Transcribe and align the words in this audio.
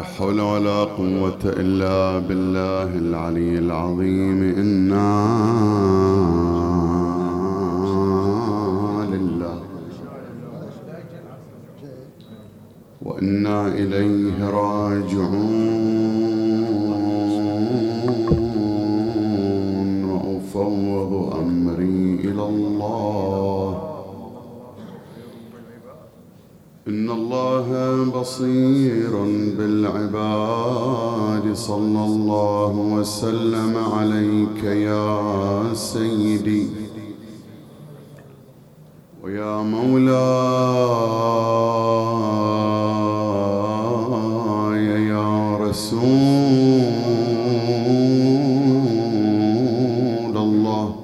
لا 0.00 0.06
حول 0.06 0.40
ولا 0.40 0.84
قوة 0.84 1.44
إلا 1.44 2.18
بالله 2.18 2.98
العلي 2.98 3.58
العظيم. 3.58 4.42
إنا 4.62 5.10
لله 9.12 9.60
وإنا 13.02 13.66
إليه 13.68 14.48
راجعون. 14.48 15.69
إن 26.90 27.10
الله 27.10 28.04
بصير 28.20 29.10
بالعباد 29.58 31.54
صلى 31.54 32.04
الله 32.04 32.72
وسلم 32.94 33.76
عليك 33.94 34.64
يا 34.64 35.74
سيدي 35.74 36.66
ويا 39.24 39.56
مولاي 39.62 40.18
يا 45.08 45.56
رسول 45.56 46.00
الله 50.36 50.94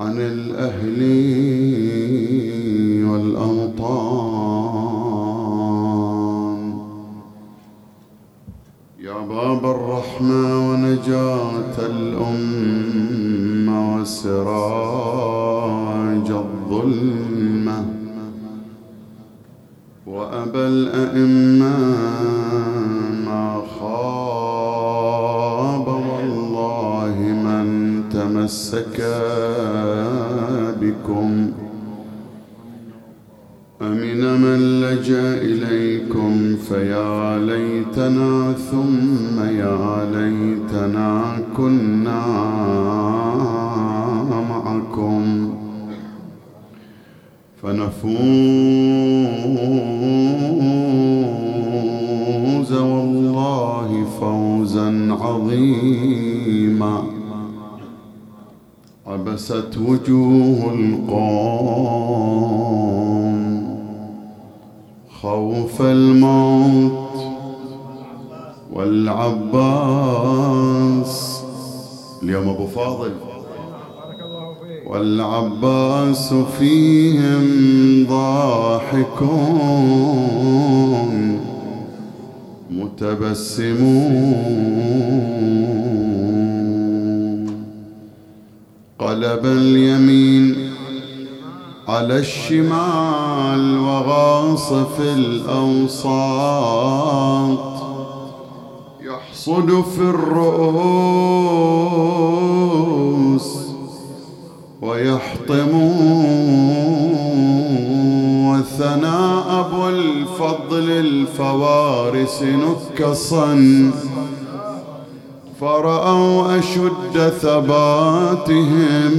عن 0.00 0.20
الأهل 0.20 1.02
خوف 65.22 65.80
الموت 65.80 67.10
والعباس. 68.72 69.52
اليوم 72.22 72.48
أبو 72.48 72.66
فاضل. 72.66 73.12
والعباس 74.86 76.34
فيهم 76.58 77.46
ضاحكون 78.08 79.20
متبسمون. 82.70 84.22
قلب 88.98 89.46
اليمين 89.46 90.71
على 91.92 92.18
الشمال 92.18 93.78
وغاص 93.78 94.72
في 94.72 95.12
الأوساط. 95.14 96.12
يحصد 99.00 99.84
في 99.96 100.00
الرؤوس 100.00 100.82
ويحطم 104.82 105.74
والثناء 108.48 109.60
أبو 109.60 109.88
الفضل 109.88 110.90
الفوارس 110.90 112.42
نكصا 112.42 113.90
فرأوا 115.60 116.58
أشد 116.58 117.32
ثباتهم 117.42 119.12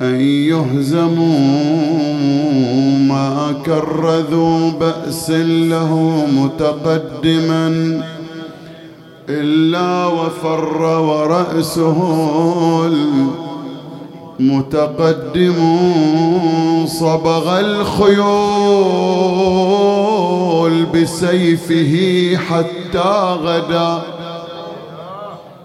أن 0.00 0.20
يهزموا 0.20 1.38
ما 3.08 3.54
كرذوا 3.66 4.70
بأس 4.70 5.30
له 5.30 6.26
متقدما 6.32 7.68
إلا 9.28 10.06
وفر 10.06 10.82
ورأسه 10.82 11.96
المتقدم 14.40 15.54
صبغ 16.86 17.60
الخيول 17.60 18.30
بسيفه 20.84 22.36
حتى 22.36 23.36
غدا. 23.42 24.02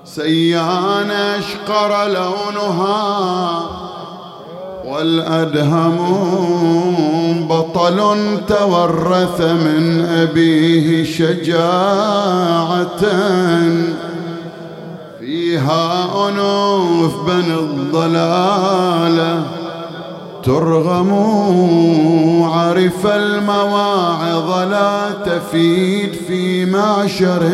سيان 0.06 1.12
أشقر 1.12 2.08
لونها 2.08 3.86
والأدهم 4.86 5.98
بطل 7.48 8.00
تورث 8.48 9.42
من 9.42 10.06
أبيه 10.06 11.04
شجاعة. 11.04 13.00
فيها 15.20 16.08
أنوف 16.30 17.14
بن 17.28 17.52
الضلالة 17.60 19.44
ترغم 20.44 21.14
عرف 22.44 23.06
المواعظ 23.06 24.70
لا 24.70 25.12
تفيد 25.26 26.16
في 26.28 26.66
معشر. 26.66 27.50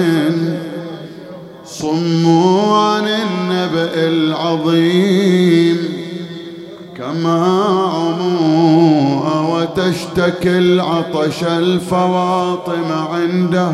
صموا 1.65 2.77
عن 2.77 3.07
النبأ 3.07 3.91
العظيم. 3.95 6.00
كما 7.01 7.65
عموا 7.93 9.39
وتشتكي 9.49 10.57
العطش 10.57 11.43
الفواطم 11.43 12.91
عنده 12.91 13.71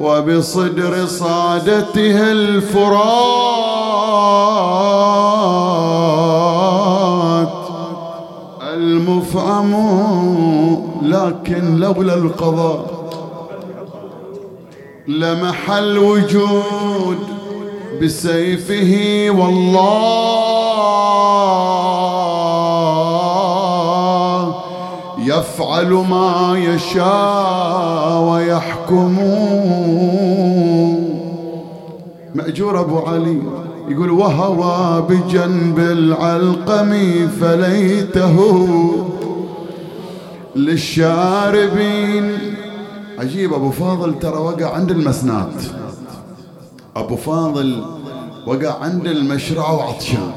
وبصدر 0.00 1.06
صادته 1.06 2.32
الفرات. 2.32 3.08
المفعم 8.62 9.72
لكن 11.02 11.76
لولا 11.76 12.14
القضاء 12.14 12.86
لمح 15.08 15.70
الوجود 15.70 17.18
بسيفه 18.02 19.26
والله 19.30 20.47
يفعل 25.18 25.92
ما 25.92 26.58
يشاء 26.58 28.20
ويحكم. 28.22 29.18
مأجور 32.34 32.80
أبو 32.80 32.98
علي 32.98 33.42
يقول 33.88 34.10
وهوى 34.10 35.02
بجنب 35.08 35.78
العلقم 35.78 36.90
فليته 37.40 38.36
للشاربين. 40.56 42.38
عجيب 43.18 43.54
أبو 43.54 43.70
فاضل 43.70 44.18
ترى 44.18 44.38
وقع 44.38 44.74
عند 44.74 44.90
المسنات. 44.90 45.62
أبو 46.96 47.16
فاضل 47.16 47.84
وقع 48.46 48.82
عند 48.82 49.06
المشرعة 49.06 49.74
وعطشان. 49.76 50.32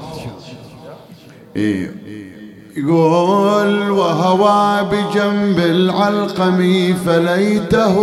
يقول 2.77 3.91
وهوى 3.91 4.83
بجنب 4.91 5.59
العلقم 5.59 6.59
فليته 7.05 7.95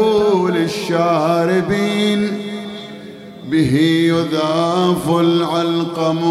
للشاربين 0.51 2.39
به 3.51 3.75
يذاف 4.13 5.09
العلقم 5.11 6.25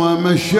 ومشى. 0.00 0.58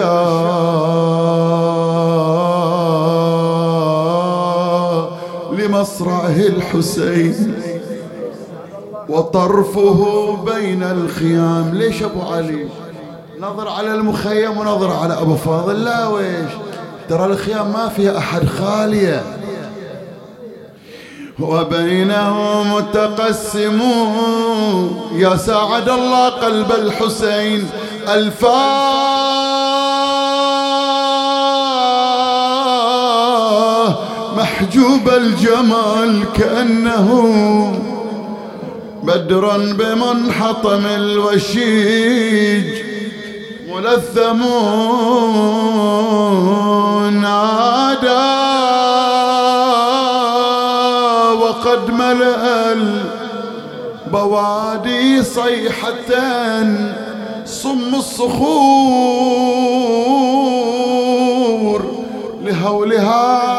لمصرعه 5.52 6.37
الحسين 6.37 7.55
وطرفه 9.08 10.32
بين 10.44 10.82
الخيام. 10.82 11.70
ليش 11.75 12.02
أبو 12.02 12.20
علي؟ 12.20 12.67
نظر 13.43 13.69
على 13.69 13.94
المخيم 13.94 14.59
ونظر 14.59 14.93
على 14.93 15.21
أبو 15.21 15.37
فاضل. 15.37 15.85
لا 15.85 16.06
ويش؟ 16.06 16.50
ترى 17.09 17.27
الخيام 17.27 17.73
ما 17.73 17.89
فيها 17.89 18.19
أحد 18.19 18.47
خالية. 18.47 19.23
وبينهم 21.41 22.75
متقسم. 22.75 23.81
يا 25.15 25.37
سعد 25.37 25.89
الله 25.89 26.29
قلب 26.29 26.73
الحسين 26.73 27.71
ألفاه. 28.09 28.53
محجوب 34.37 35.09
الجمال 35.09 36.25
كأنه 36.35 37.09
بدرا 39.03 39.56
بمنحطم 39.56 40.87
الوشيج. 40.87 42.92
ملثم 43.73 44.43
نادى 47.21 48.33
وقد 51.43 51.91
ملأ 51.91 52.73
البوادي 54.07 55.23
صيحة 55.23 56.11
صم 57.45 57.95
الصخور 57.95 58.43
لهولها 62.43 63.53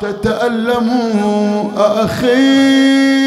تتألم 0.00 0.88
أخي 1.76 3.17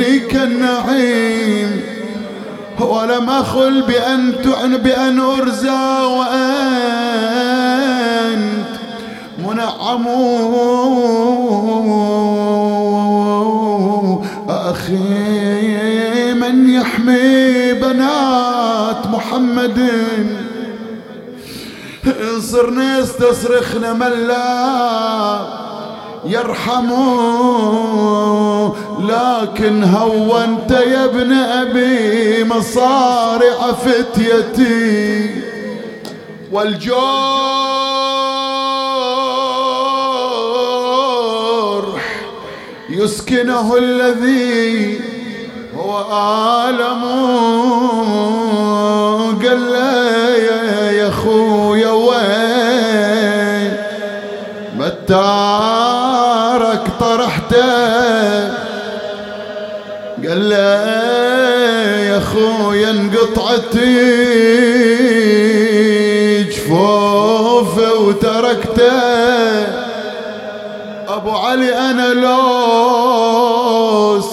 يهنيك 0.00 0.34
النعيم. 0.34 1.82
ولم 2.80 3.30
أخل 3.30 3.82
بأن 3.82 4.42
تعنى 4.42 4.78
بأن 4.78 5.20
أرزى 5.20 5.70
وأنت 6.18 6.40
منعم. 9.38 10.06
أخي 14.48 16.34
من 16.34 16.70
يحمي 16.70 17.72
بنات 17.72 19.06
محمد. 19.06 19.90
صرنا 22.40 22.98
يستصرخنا 22.98 23.92
من 23.92 24.26
لا 24.28 25.59
يرحموا 26.24 28.00
لكن 29.00 29.84
هونت 29.84 30.70
يا 30.70 31.04
ابن 31.04 31.32
أبي 31.32 32.44
مصارع 32.44 33.72
فتيتي. 33.84 35.30
والجرح 36.52 37.00
يسكنه 42.90 43.76
الذي 43.76 45.00
هو 45.76 46.00
آلم. 46.68 47.02
قال 49.42 49.72
يا 50.92 51.08
أخويا 51.08 51.90
وين؟ 51.90 52.60
طرحته 55.10 55.79
قال 60.28 60.42
له 60.48 60.56
يا 62.08 62.18
أخويا 62.18 62.90
انقطعتي 62.90 64.00
جفوفه 66.42 67.94
وتركته. 67.94 69.00
أبو 71.08 71.30
علي 71.30 71.78
أنا 71.78 72.14
لو 72.14 72.50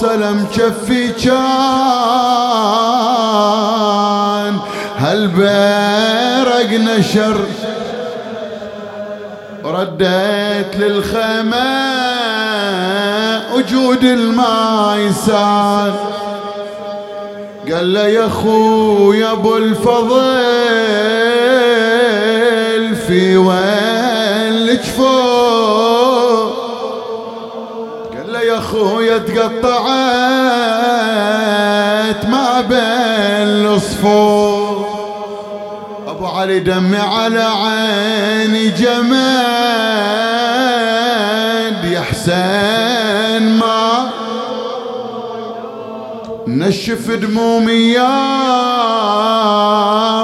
سلم 0.02 0.48
شفي 0.56 1.08
كان. 1.08 1.38
هالبرق 4.98 6.72
نشر. 6.72 7.38
رديت 9.66 10.76
للخيمة. 10.76 12.17
وجود 13.54 14.04
الماء 14.04 15.12
سال 15.12 15.94
قال 17.72 17.94
له 17.94 18.08
يا 18.08 18.26
اخويا 18.28 19.32
أبو 19.32 19.58
الفضل 19.58 20.38
في 23.08 23.38
وين 23.38 23.58
الجفوف 24.70 25.08
قال 28.18 28.34
له 28.34 28.40
يا 28.42 28.58
اخويا 28.58 29.18
تقطعت 29.18 29.86
ما 32.26 32.62
بين 32.62 33.66
الصفوف 33.74 34.88
أبو 36.08 36.26
علي 36.26 36.60
دمي 36.60 36.98
على 36.98 37.44
عيني 37.44 38.70
جماد 38.70 39.18
يا 40.28 40.37
حسين 42.28 43.58
ما 43.58 44.10
نشف 46.48 47.12
دمومي 47.12 47.74
يا 47.74 48.14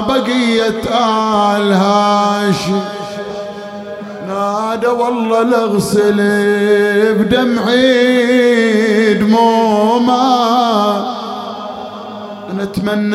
بقية 0.00 0.82
آل 1.56 1.72
هاشم. 1.72 2.80
نادى 4.28 4.86
والله 4.86 5.42
لاغسل 5.42 6.16
بدمعي 7.14 7.94
دمومه. 9.14 10.44
أنا 12.50 12.64
تمنيت 12.64 13.14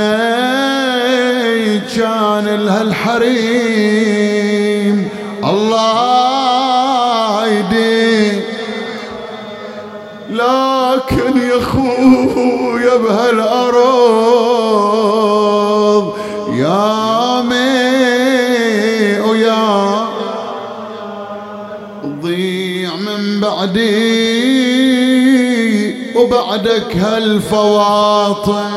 كان 1.95 2.45
لها 2.45 2.81
الحريم 2.81 4.29
الله 5.43 6.08
لكن 10.39 11.37
يا 11.37 11.57
أخويا 11.57 12.95
بهالأرض 12.97 14.19
يا 16.53 17.41
مي 17.41 19.19
ويا 19.19 20.07
ضيع 22.21 22.95
من 22.95 23.39
بعدي 23.39 24.19
وبعدك 26.15 26.97
هالفواطم. 26.97 28.69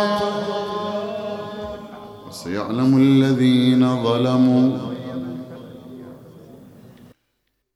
سيعلم 2.30 2.96
الذين 2.96 4.02
ظلموا 4.04 4.68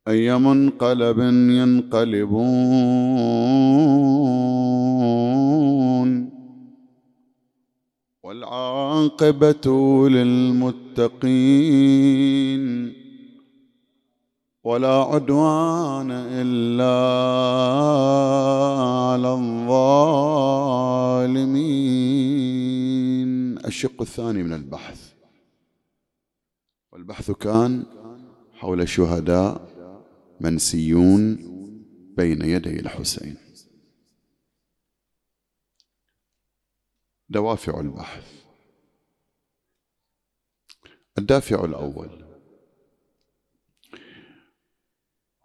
أي 0.09 0.39
منقلب 0.39 1.19
ينقلبون 1.51 2.77
والعاقبة 8.23 9.67
للمتقين 10.09 11.17
ولا 14.65 14.95
عدوان 14.95 16.11
إلا 16.11 16.97
على 18.83 19.33
الظالمين. 19.33 20.47
الشق 23.59 24.03
الثاني 24.03 24.43
من 24.43 24.53
البحث. 24.53 25.13
والبحث 26.93 27.31
كان 27.31 27.85
حول 28.55 28.89
شهداء 28.89 29.76
منسيون 30.41 31.37
بين 32.17 32.43
يدي 32.43 32.81
الحسين. 32.81 33.37
دوافع 37.29 37.81
البحث. 37.81 38.45
الدافع 41.19 41.65
الأول. 41.65 42.27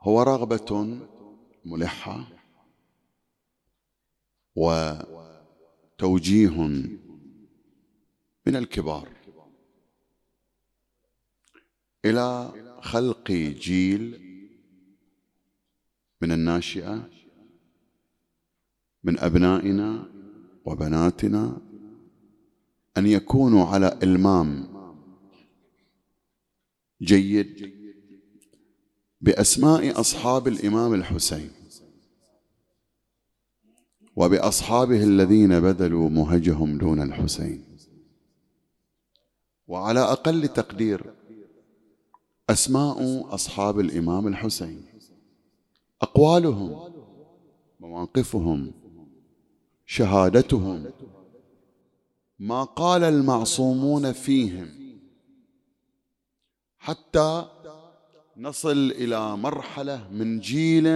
هو 0.01 0.21
رغبة 0.21 1.00
ملحة 1.65 2.27
وتوجيه 5.95 6.62
من 8.45 8.55
الكبار 8.55 9.10
إلى 12.05 12.51
خلق 12.81 13.31
جيل 13.31 14.30
من 16.22 16.32
الناشئة 16.32 17.10
من 19.04 19.20
أبنائنا 19.20 20.10
وبناتنا 20.66 21.62
أن 22.98 23.08
يكونوا 23.08 23.66
على 23.66 24.00
إلمام 24.04 24.68
جيد 27.01 27.74
بأسماء 29.22 30.00
أصحاب 30.00 30.48
الإمام 30.48 30.94
الحسين 30.94 31.51
وبأصحابه 34.16 35.04
الذين 35.04 35.60
بذلوا 35.60 36.10
مهجهم 36.10 36.78
دون 36.78 37.01
الحسين. 37.01 37.66
وعلى 39.68 40.00
أقل 40.00 40.48
تقدير 40.48 41.13
أسماء 42.50 43.25
أصحاب 43.34 43.80
الإمام 43.80 44.28
الحسين. 44.28 44.90
أقوالهم 46.01 46.93
مواقفهم 47.79 48.72
شهادتهم 49.86 50.91
ما 52.39 52.63
قال 52.63 53.03
المعصومون 53.03 54.12
فيهم 54.12 54.70
حتى 56.79 57.46
نصل 58.38 58.91
إلى 58.91 59.38
مرحلة 59.38 60.08
من 60.12 60.39
جيل 60.39 60.88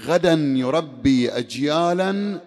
غدا 0.00 0.32
يربي 0.32 1.30
اجيالا 1.30 2.40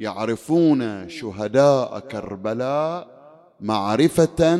يعرفون 0.00 1.08
شهداء 1.08 2.00
كربلاء 2.00 3.16
معرفة 3.60 4.56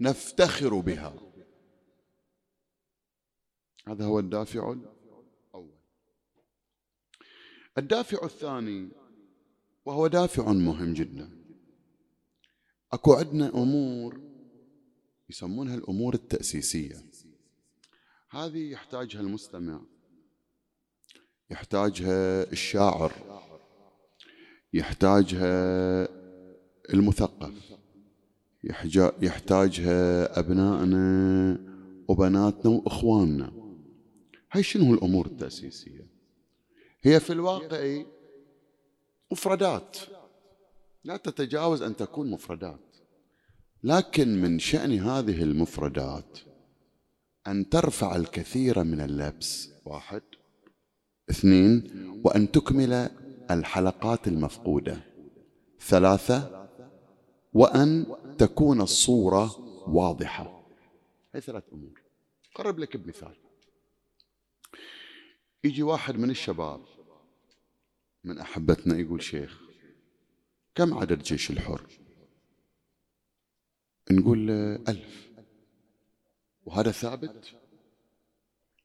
نفتخر 0.00 0.74
بها. 0.74 1.14
هذا 3.88 4.04
هو 4.04 4.18
الدافع 4.18 4.74
الدافع 7.78 8.24
الثاني 8.24 8.88
وهو 9.84 10.06
دافع 10.06 10.52
مهم 10.52 10.94
جدا. 10.94 11.30
أكو 12.92 13.12
عندنا 13.12 13.48
أمور 13.48 14.20
يسمونها 15.30 15.74
الأمور 15.74 16.14
التأسيسية. 16.14 16.96
هذه 18.30 18.70
يحتاجها 18.70 19.20
المستمع 19.20 19.80
يحتاجها 21.50 22.52
الشاعر 22.52 23.12
يحتاجها 24.72 26.08
المثقف 26.94 27.52
يحتاجها 29.22 30.38
أبنائنا 30.38 31.58
وبناتنا 32.08 32.70
وإخواننا. 32.70 33.52
هاي 34.52 34.62
شنو 34.62 34.94
الأمور 34.94 35.26
التأسيسية؟ 35.26 36.07
هي 37.08 37.20
في 37.20 37.32
الواقع 37.32 38.02
مفردات. 39.32 39.96
لا 41.04 41.16
تتجاوز 41.16 41.82
أن 41.82 41.96
تكون 41.96 42.30
مفردات. 42.30 42.96
لكن 43.82 44.42
من 44.42 44.58
شأن 44.58 44.92
هذه 44.92 45.42
المفردات 45.42 46.38
أن 47.46 47.68
ترفع 47.68 48.16
الكثير 48.16 48.84
من 48.84 49.00
اللبس. 49.00 49.70
واحد. 49.84 50.22
اثنين. 51.30 51.82
وأن 52.24 52.50
تكمل 52.52 53.10
الحلقات 53.50 54.28
المفقودة. 54.28 55.00
ثلاثة. 55.80 56.68
وأن 57.52 58.06
تكون 58.38 58.80
الصورة 58.80 59.58
واضحة. 59.88 60.66
هاي 61.34 61.40
ثلاث 61.40 61.64
أمور. 61.72 62.02
قرب 62.54 62.78
لك 62.78 62.96
بمثال. 62.96 63.36
يجي 65.64 65.82
واحد 65.82 66.16
من 66.16 66.30
الشباب. 66.30 66.97
من 68.24 68.38
أحبتنا 68.38 68.98
يقول 68.98 69.22
شيخ 69.22 69.68
كم 70.74 70.94
عدد 70.94 71.22
جيش 71.22 71.50
الحر؟ 71.50 71.86
نقول 74.10 74.50
ألف. 74.88 75.30
وهذا 76.64 76.90
ثابت؟ 76.90 77.54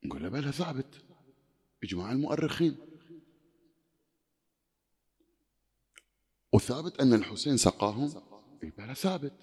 نقول 0.03 0.23
له 0.23 0.29
بلى 0.29 0.51
ثابت. 0.51 1.05
إجماع 1.83 2.11
المؤرخين. 2.11 2.77
وثابت 6.53 7.01
أن 7.01 7.13
الحسين 7.13 7.57
سقاهم؟ 7.57 8.13
بلى 8.77 8.95
ثابت. 8.95 9.33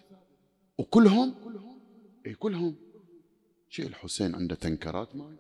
وكلهم؟ 0.79 1.35
إيه 2.27 2.35
كلهم. 2.35 2.77
شيء 3.69 3.87
الحسين 3.87 4.35
عنده 4.35 4.55
تنكرات 4.55 5.17
ماي 5.17 5.37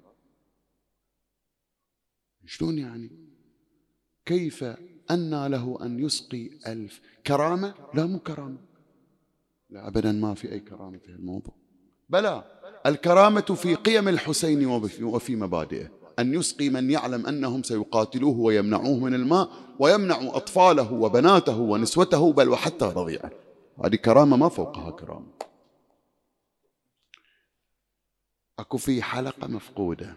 شلون 2.47 2.79
يعني؟ 2.79 3.30
كيف 4.27 4.65
أن 5.11 5.47
له 5.47 5.79
أن 5.83 6.01
يسقي 6.01 6.51
ألف؟ 6.67 7.01
كرامة؟ 7.27 7.75
لا 7.95 8.07
مو 8.07 8.19
كرامة. 8.19 8.59
لا 9.71 9.89
أبدا 9.89 10.13
ما 10.13 10.35
في 10.35 10.53
أي 10.53 10.61
كرامة 10.61 10.99
في 10.99 11.09
الموضوع 11.09 11.55
بلى 12.09 12.45
الكرامة 12.87 13.41
في 13.41 13.75
قيم 13.75 14.09
الحسين 14.09 14.67
وفي 15.03 15.37
مبادئه. 15.37 15.91
أن 16.19 16.35
يسقي 16.35 16.69
من 16.69 16.91
يعلم 16.91 17.27
أنهم 17.27 17.63
سيقاتلوه 17.63 18.39
ويمنعوه 18.39 18.99
من 18.99 19.15
الماء 19.15 19.51
ويمنع 19.79 20.19
أطفاله 20.23 20.93
وبناته 20.93 21.61
ونسوته 21.61 22.33
بل 22.33 22.49
وحتى 22.49 22.85
رضيعه. 22.85 23.31
هذه 23.85 23.97
كرامة 23.97 24.37
ما 24.37 24.49
فوقها 24.49 24.91
كرامة. 24.91 25.27
أكو 28.59 28.79
في 28.79 29.03
حلقة 29.03 29.47
مفقودة. 29.49 30.17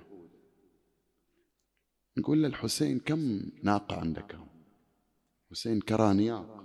نقول 2.18 2.44
للحسين 2.44 3.00
كم 3.00 3.42
ناقة 3.64 3.96
عندك؟ 3.96 4.40
حسين 5.52 5.82
كرانياق 5.82 6.64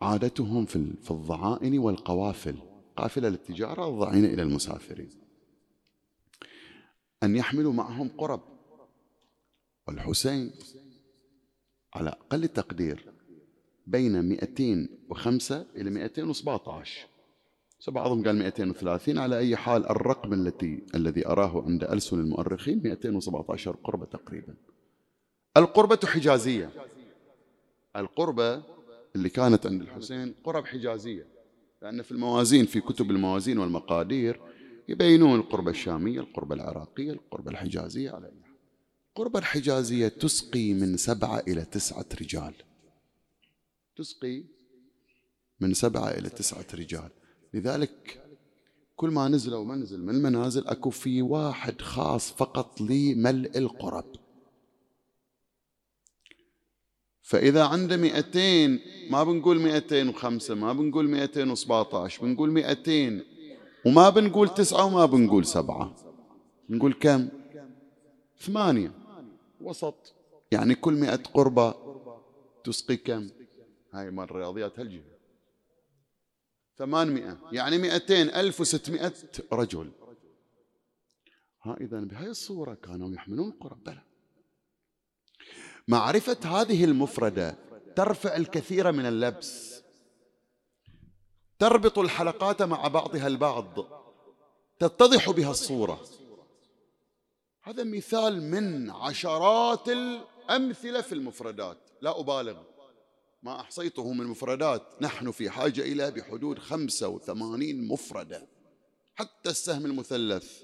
وعادتهم 0.00 0.66
في 0.66 1.10
الضعائن 1.10 1.78
والقوافل 1.78 2.58
قافلة 2.96 3.28
للتجارة 3.28 3.88
الضعين 3.88 4.24
إلى 4.24 4.42
المسافرين. 4.42 5.10
أن 7.22 7.36
يحملوا 7.36 7.72
معهم 7.72 8.08
قرب. 8.08 8.42
والحسين 9.88 10.52
على 11.94 12.10
أقل 12.10 12.48
تقدير 12.48 13.12
بين 13.86 14.24
205 14.24 15.66
إلى 15.76 15.90
217 15.90 17.06
بعضهم 17.88 18.24
قال 18.24 18.36
230 18.36 19.18
على 19.18 19.38
أي 19.38 19.56
حال 19.56 19.90
الرقم 19.90 20.32
التي 20.32 20.86
الذي 20.94 21.26
أراه 21.26 21.62
عند 21.66 21.84
ألسن 21.84 22.20
المؤرخين 22.20 22.82
217 22.84 23.76
قربة 23.84 24.06
تقريبا. 24.06 24.54
القربة 25.56 25.98
حجازية. 26.04 26.70
القربة 27.96 28.62
اللي 29.16 29.28
كانت 29.28 29.66
عند 29.66 29.82
الحسين 29.82 30.34
قرب 30.44 30.66
حجازية 30.66 31.26
لأن 31.82 32.02
في 32.02 32.12
الموازين 32.12 32.66
في 32.66 32.80
كتب 32.80 33.10
الموازين 33.10 33.58
والمقادير 33.58 34.40
يبينون 34.88 35.40
القربة 35.40 35.70
الشامية 35.70 36.20
القربة 36.20 36.54
العراقية 36.54 37.12
القربة 37.12 37.50
الحجازية. 37.50 38.10
على 38.10 38.26
أي 38.26 38.32
القربة 39.08 39.38
الحجازية 39.38 40.08
تسقي 40.08 40.72
من 40.72 40.96
سبعة 40.96 41.42
إلى 41.48 41.64
تسعة 41.64 42.06
رجال. 42.20 42.54
تسقي 43.96 44.44
من 45.60 45.74
سبعة 45.74 46.10
إلى 46.10 46.28
تسعة 46.28 46.66
رجال. 46.74 47.10
لذلك 47.54 48.22
كل 48.96 49.10
ما 49.10 49.28
نزلوا 49.28 49.64
منزل 49.64 50.02
من 50.02 50.14
المنازل 50.14 50.66
أكو 50.66 50.90
في 50.90 51.22
واحد 51.22 51.80
خاص 51.80 52.32
فقط 52.32 52.80
لملء 52.80 53.58
القرب. 53.58 54.04
فإذا 57.22 57.64
عنده 57.64 57.96
مئتين 57.96 58.80
ما 59.10 59.24
بنقول 59.24 59.60
مئتين 59.60 60.08
وخمسة 60.08 60.54
ما 60.54 60.72
بنقول 60.72 61.08
مئتين 61.08 61.50
وسبعة 61.50 62.04
عشر 62.04 62.22
بنقول 62.26 62.50
مئتين 62.50 63.24
وما 63.86 64.10
بنقول 64.10 64.48
تسعة 64.48 64.84
وما 64.84 65.06
بنقول 65.06 65.46
سبعة. 65.46 65.96
نقول 66.70 66.92
كم؟ 66.92 67.28
ثمانية. 68.38 68.92
وسط. 69.60 70.14
يعني 70.52 70.74
كل 70.74 70.94
مئة 70.94 71.22
قربة 71.34 71.74
تسقي 72.64 72.96
كم؟ 72.96 73.28
هاي 73.92 74.10
مال 74.10 74.24
الرياضيات 74.24 74.78
هالجهة. 74.78 75.19
ثمانمائة. 76.80 77.38
يعني 77.52 77.78
مئتين 77.78 78.30
ألف 78.30 78.60
وستمائة 78.60 79.14
رجل. 79.52 79.90
ها 81.62 81.76
إذا 81.80 82.00
بهذه 82.00 82.26
الصورة 82.26 82.74
كانوا 82.74 83.14
يحملون 83.14 83.48
القرآن 83.48 83.80
بلى. 83.82 84.02
معرفة 85.88 86.38
هذه 86.44 86.84
المفردة 86.84 87.56
ترفع 87.96 88.36
الكثير 88.36 88.92
من 88.92 89.06
اللبس. 89.06 89.82
تربط 91.58 91.98
الحلقات 91.98 92.62
مع 92.62 92.88
بعضها 92.88 93.26
البعض. 93.26 93.74
تتضح 94.78 95.30
بها 95.30 95.50
الصورة. 95.50 96.00
هذا 97.62 97.84
مثال 97.84 98.42
من 98.42 98.90
عشرات 98.90 99.88
الأمثلة 99.88 101.00
في 101.00 101.12
المفردات. 101.12 101.78
لا 102.02 102.20
أبالغ. 102.20 102.62
ما 103.42 103.60
أحصيته 103.60 104.12
من 104.12 104.26
مفردات. 104.26 105.02
نحن 105.02 105.30
في 105.30 105.50
حاجة 105.50 105.80
إلى 105.80 106.10
بحدود 106.10 106.58
خمسة 106.58 107.08
وثمانين 107.08 107.88
مفردة. 107.88 108.46
حتى 109.14 109.50
السهم 109.50 109.86
المثلث. 109.86 110.62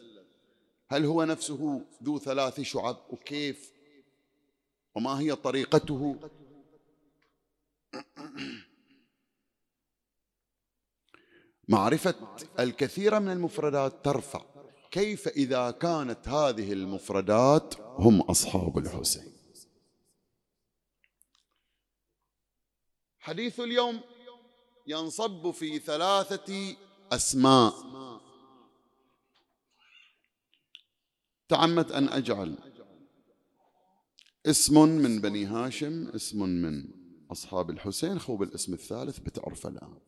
هل 0.89 1.05
هو 1.05 1.25
نفسه 1.25 1.87
ذو 2.03 2.19
ثلاث 2.19 2.61
شعب؟ 2.61 2.97
وكيف؟ 3.11 3.73
وما 4.95 5.21
هي 5.21 5.37
طريقته؟ 5.37 6.17
معرفة 11.69 12.15
الكثير 12.59 13.21
من 13.21 13.33
المفردات 13.33 14.05
ترفع. 14.05 14.45
كيف 14.91 15.29
إذا 15.29 15.71
كانت 15.71 16.29
هذه 16.29 16.73
المفردات 16.73 17.75
هم 17.81 18.21
أصحاب 18.21 18.79
الحسين؟ 18.79 19.36
حديث 23.27 23.61
اليوم 23.61 24.01
ينصب 24.87 25.51
في 25.51 25.79
ثلاثة 25.79 26.77
أسماء. 27.13 27.73
تعمت 31.49 31.93
أن 31.93 32.09
أجعل. 32.09 32.59
اسم 34.47 34.89
من 34.89 35.21
بني 35.21 35.45
هاشم 35.45 36.09
اسم 36.09 36.43
من 36.43 36.85
أصحاب 37.31 37.71
الحسين 37.71 38.19
خو 38.19 38.37
بالاسم 38.37 38.73
الثالث 38.75 39.19
بتعرف 39.19 39.67
الآن. 39.67 39.99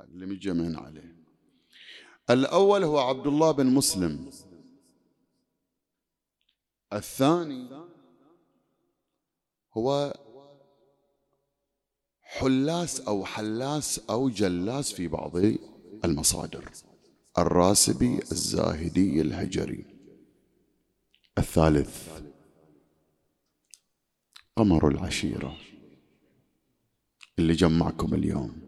اللي 0.00 0.26
متجمعين 0.26 0.76
عليه. 0.76 1.16
الأول 2.30 2.84
هو 2.84 2.98
عبد 2.98 3.26
الله 3.26 3.50
بن 3.52 3.66
مسلم. 3.66 4.30
الثاني 6.92 7.86
هو 9.76 10.14
حلاس 12.34 13.00
أو 13.00 13.24
حلاس 13.24 13.98
أو 14.10 14.28
جلاس 14.28 14.92
في 14.92 15.08
بعض 15.08 15.36
المصادر. 16.04 16.70
الراسبي 17.38 18.18
الزاهدي 18.18 19.20
الهجري. 19.20 19.84
الثالث 21.38 22.08
قمر 24.56 24.88
العشيرة. 24.88 25.56
اللي 27.38 27.52
جمعكم 27.52 28.14
اليوم 28.14 28.62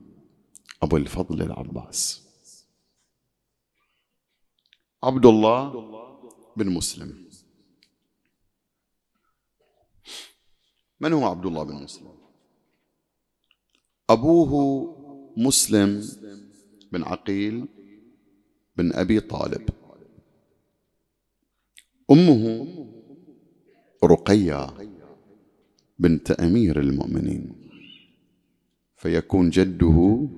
أبو 0.83 0.97
الفضل 0.97 1.43
العباس. 1.43 2.27
عبد 5.03 5.27
الله 5.27 5.73
بن 6.57 6.71
مسلم. 6.71 7.31
من 11.01 11.13
هو 11.13 11.27
عبد 11.27 11.47
الله 11.47 11.63
بن 11.63 11.75
مسلم؟ 11.75 12.16
أبوه 14.11 14.53
مسلم 15.37 16.05
بن 16.93 17.03
عقيل 17.03 17.67
بن 18.77 18.93
أبي 18.93 19.21
طالب. 19.21 19.69
أمه 22.11 22.67
رقية 24.05 24.67
بنت 25.99 26.31
أمير 26.31 26.81
المؤمنين. 26.81 27.71
فيكون 28.97 29.51
جده 29.51 30.29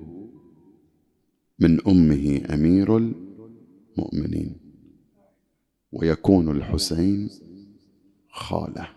من 1.59 1.87
أمه 1.87 2.41
أمير 2.53 2.97
المؤمنين. 2.97 4.59
ويكون 5.91 6.57
الحسين 6.57 7.29
خالة. 8.29 8.89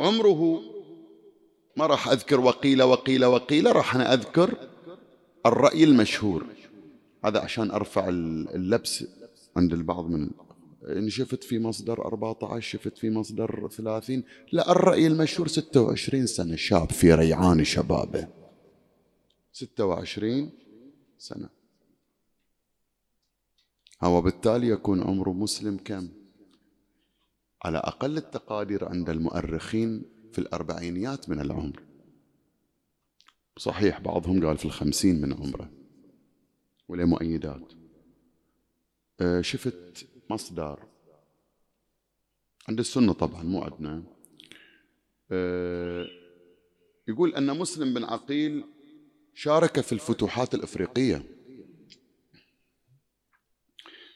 عمره 0.00 0.75
ما 1.76 1.86
راح 1.86 2.08
أذكر 2.08 2.40
وقيل 2.40 2.82
وقيل 2.82 3.24
وقيل 3.24 3.76
راح 3.76 3.94
أنا 3.94 4.14
أذكر 4.14 4.68
الرأي 5.46 5.84
المشهور. 5.84 6.46
هذا 7.24 7.40
عشان 7.40 7.70
أرفع 7.70 8.08
اللبس 8.08 9.04
عند 9.56 9.72
البعض 9.72 10.06
من 10.10 10.30
إن 10.88 11.08
شفت 11.08 11.44
في 11.44 11.58
مصدر 11.58 12.04
14 12.06 12.60
شفت 12.60 12.98
في 12.98 13.10
مصدر 13.10 13.68
30 13.68 14.22
لا 14.52 14.70
الرأي 14.72 15.06
المشهور 15.06 15.48
26 15.48 16.26
سنة 16.26 16.56
شاب 16.56 16.90
في 16.90 17.14
ريعان 17.14 17.64
شبابه. 17.64 18.28
26 19.52 20.50
سنة. 21.18 21.48
هو 24.02 24.22
بالتالي 24.22 24.68
يكون 24.68 25.02
عمر 25.02 25.30
مسلم 25.30 25.76
كم؟ 25.84 26.08
على 27.62 27.78
أقل 27.78 28.16
التقادير 28.16 28.88
عند 28.88 29.10
المؤرخين 29.10 30.02
في 30.36 30.42
الأربعينيات 30.42 31.28
من 31.28 31.40
العمر. 31.40 31.82
صحيح 33.58 34.00
بعضهم 34.00 34.46
قال 34.46 34.58
في 34.58 34.64
الخمسين 34.64 35.20
من 35.20 35.32
عمره. 35.32 35.70
وله 36.88 37.04
مؤيدات 37.04 37.72
آه، 39.20 39.40
شفت 39.40 40.06
مصدر. 40.30 40.88
عند 42.68 42.78
السنة 42.78 43.12
طبعا 43.12 43.42
مو 43.42 43.62
عندنا. 43.62 44.02
آه، 45.30 46.06
يقول 47.08 47.34
أن 47.34 47.58
مسلم 47.58 47.94
بن 47.94 48.04
عقيل 48.04 48.64
شارك 49.34 49.80
في 49.80 49.92
الفتوحات 49.92 50.54
الإفريقية. 50.54 51.22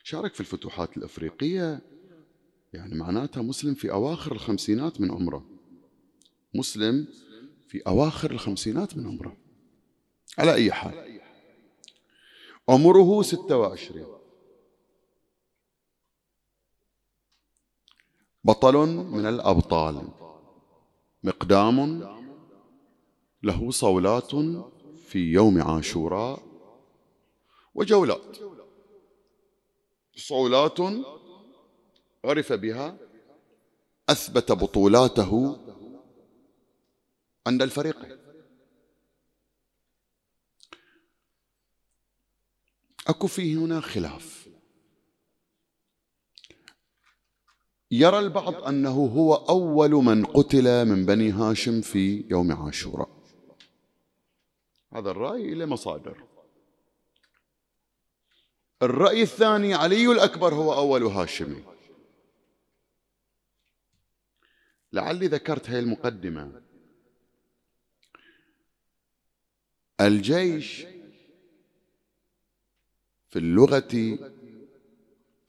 شارك 0.03 0.35
في 0.35 0.41
الفتوحات 0.41 0.97
الإفريقية 0.97 1.81
يعني 2.73 2.95
معناتها 2.95 3.43
مسلم 3.43 3.75
في 3.75 3.91
أواخر 3.91 4.33
الخمسينات 4.33 5.01
من 5.01 5.11
عمره. 5.11 5.50
مسلم 6.55 7.09
في 7.69 7.83
أواخر 7.87 8.31
الخمسينات 8.31 8.97
من 8.97 9.07
عمره. 9.07 9.37
على 10.39 10.55
أي 10.55 10.73
حال. 10.73 11.21
عمره 12.69 13.23
ستة 13.23 13.57
وعشرين. 13.57 14.07
بطل 18.45 18.77
من 18.87 19.27
الأبطال. 19.27 20.09
مقدام 21.25 22.01
له 23.43 23.71
صولات 23.71 24.35
في 25.07 25.19
يوم 25.19 25.63
عاشوراء 25.63 26.43
وجولات. 27.75 28.37
صولات 30.17 30.81
عرف 32.25 32.53
بها 32.53 32.99
أثبت 34.09 34.53
بطولاته 34.53 35.59
عند 37.46 37.62
الفريقين 37.62 38.18
أكو 43.09 43.26
فيه 43.26 43.57
هنا 43.57 43.81
خلاف. 43.81 44.48
يرى 47.90 48.18
البعض 48.18 48.55
أنه 48.55 49.07
هو 49.07 49.35
أول 49.35 49.90
من 49.90 50.24
قتل 50.24 50.85
من 50.85 51.07
بني 51.07 51.31
هاشم 51.31 51.81
في 51.81 52.24
يوم 52.31 52.53
عاشوراء. 52.53 53.11
هذا 54.92 55.11
الرأي 55.11 55.55
له 55.55 55.66
مصادر. 55.66 56.24
الرأي 58.83 59.22
الثاني 59.22 59.74
علي 59.74 60.07
الأكبر 60.07 60.55
هو 60.55 60.74
أول 60.74 61.03
هاشمي. 61.03 61.64
لعلي 64.92 65.26
ذكرت 65.26 65.70
هاي 65.70 65.79
المقدمة. 65.79 66.70
الجيش 70.01 70.87
في 73.31 73.39
اللغة 73.39 74.19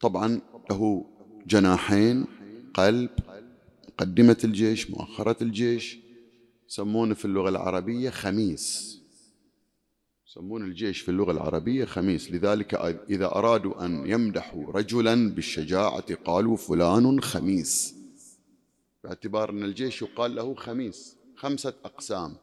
طبعا 0.00 0.40
له 0.70 1.04
جناحين 1.46 2.26
قلب 2.74 3.10
مقدمة 3.88 4.36
الجيش 4.44 4.90
مؤخرة 4.90 5.42
الجيش 5.42 5.98
يسمونه 6.68 7.14
في 7.14 7.24
اللغة 7.24 7.48
العربية 7.48 8.10
خميس. 8.10 8.98
يسمون 10.26 10.64
الجيش 10.64 11.00
في 11.00 11.08
اللغة 11.08 11.32
العربية 11.32 11.84
خميس. 11.84 12.30
لذلك 12.30 12.74
إذا 13.10 13.26
أرادوا 13.26 13.84
أن 13.84 14.06
يمدحوا 14.06 14.72
رجلا 14.72 15.30
بالشجاعة 15.30 16.14
قالوا 16.14 16.56
فلان 16.56 17.20
خميس. 17.20 17.94
باعتبار 19.04 19.50
أن 19.50 19.62
الجيش 19.62 20.02
يقال 20.02 20.34
له 20.34 20.54
خميس 20.54 21.16
خمسة 21.36 21.74
أقسام. 21.84 22.36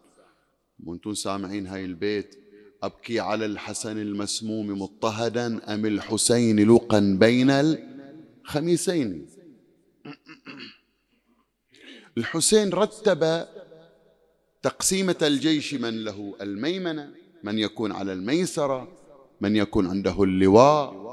وأنتم 0.85 1.13
سامعين 1.13 1.67
هاي 1.67 1.85
البيت؟ 1.85 2.35
أبكي 2.83 3.19
على 3.19 3.45
الحسن 3.45 3.97
المسموم 3.97 4.81
مضطهدا 4.81 5.73
أم 5.73 5.85
الحسين 5.85 6.69
لقا 6.75 7.17
بين 7.19 7.49
الخميسين؟ 7.49 9.29
الحسين 12.17 12.69
رتب 12.69 13.47
تقسيمة 14.61 15.15
الجيش 15.21 15.73
من 15.73 16.03
له 16.03 16.35
الميمنة 16.41 17.13
من 17.43 17.59
يكون 17.59 17.91
على 17.91 18.13
الميسرة 18.13 18.87
من 19.41 19.55
يكون 19.55 19.87
عنده 19.87 20.23
اللواء. 20.23 21.09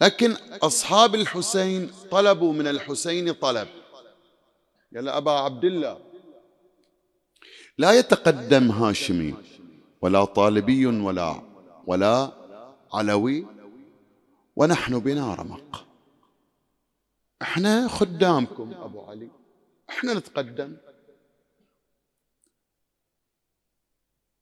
لكن 0.00 0.32
أصحاب 0.62 1.14
الحسين 1.14 1.90
طلبوا 2.10 2.52
من 2.52 2.66
الحسين 2.66 3.32
طلب. 3.32 3.68
يا 4.92 5.18
أبا 5.18 5.30
عبد 5.30 5.64
الله 5.64 6.09
لا 7.80 7.92
يتقدم 7.92 8.70
هاشمي 8.70 9.34
ولا 10.02 10.24
طالبي 10.24 10.86
ولا 10.86 11.42
ولا 11.86 12.32
علوي 12.92 13.46
ونحن 14.56 14.98
بنا 14.98 15.34
رمق. 15.34 15.86
إحنا 17.42 17.88
خدامكم 17.88 18.72
أبو 18.74 19.00
علي 19.00 19.28
إحنا 19.90 20.14
نتقدم. 20.14 20.76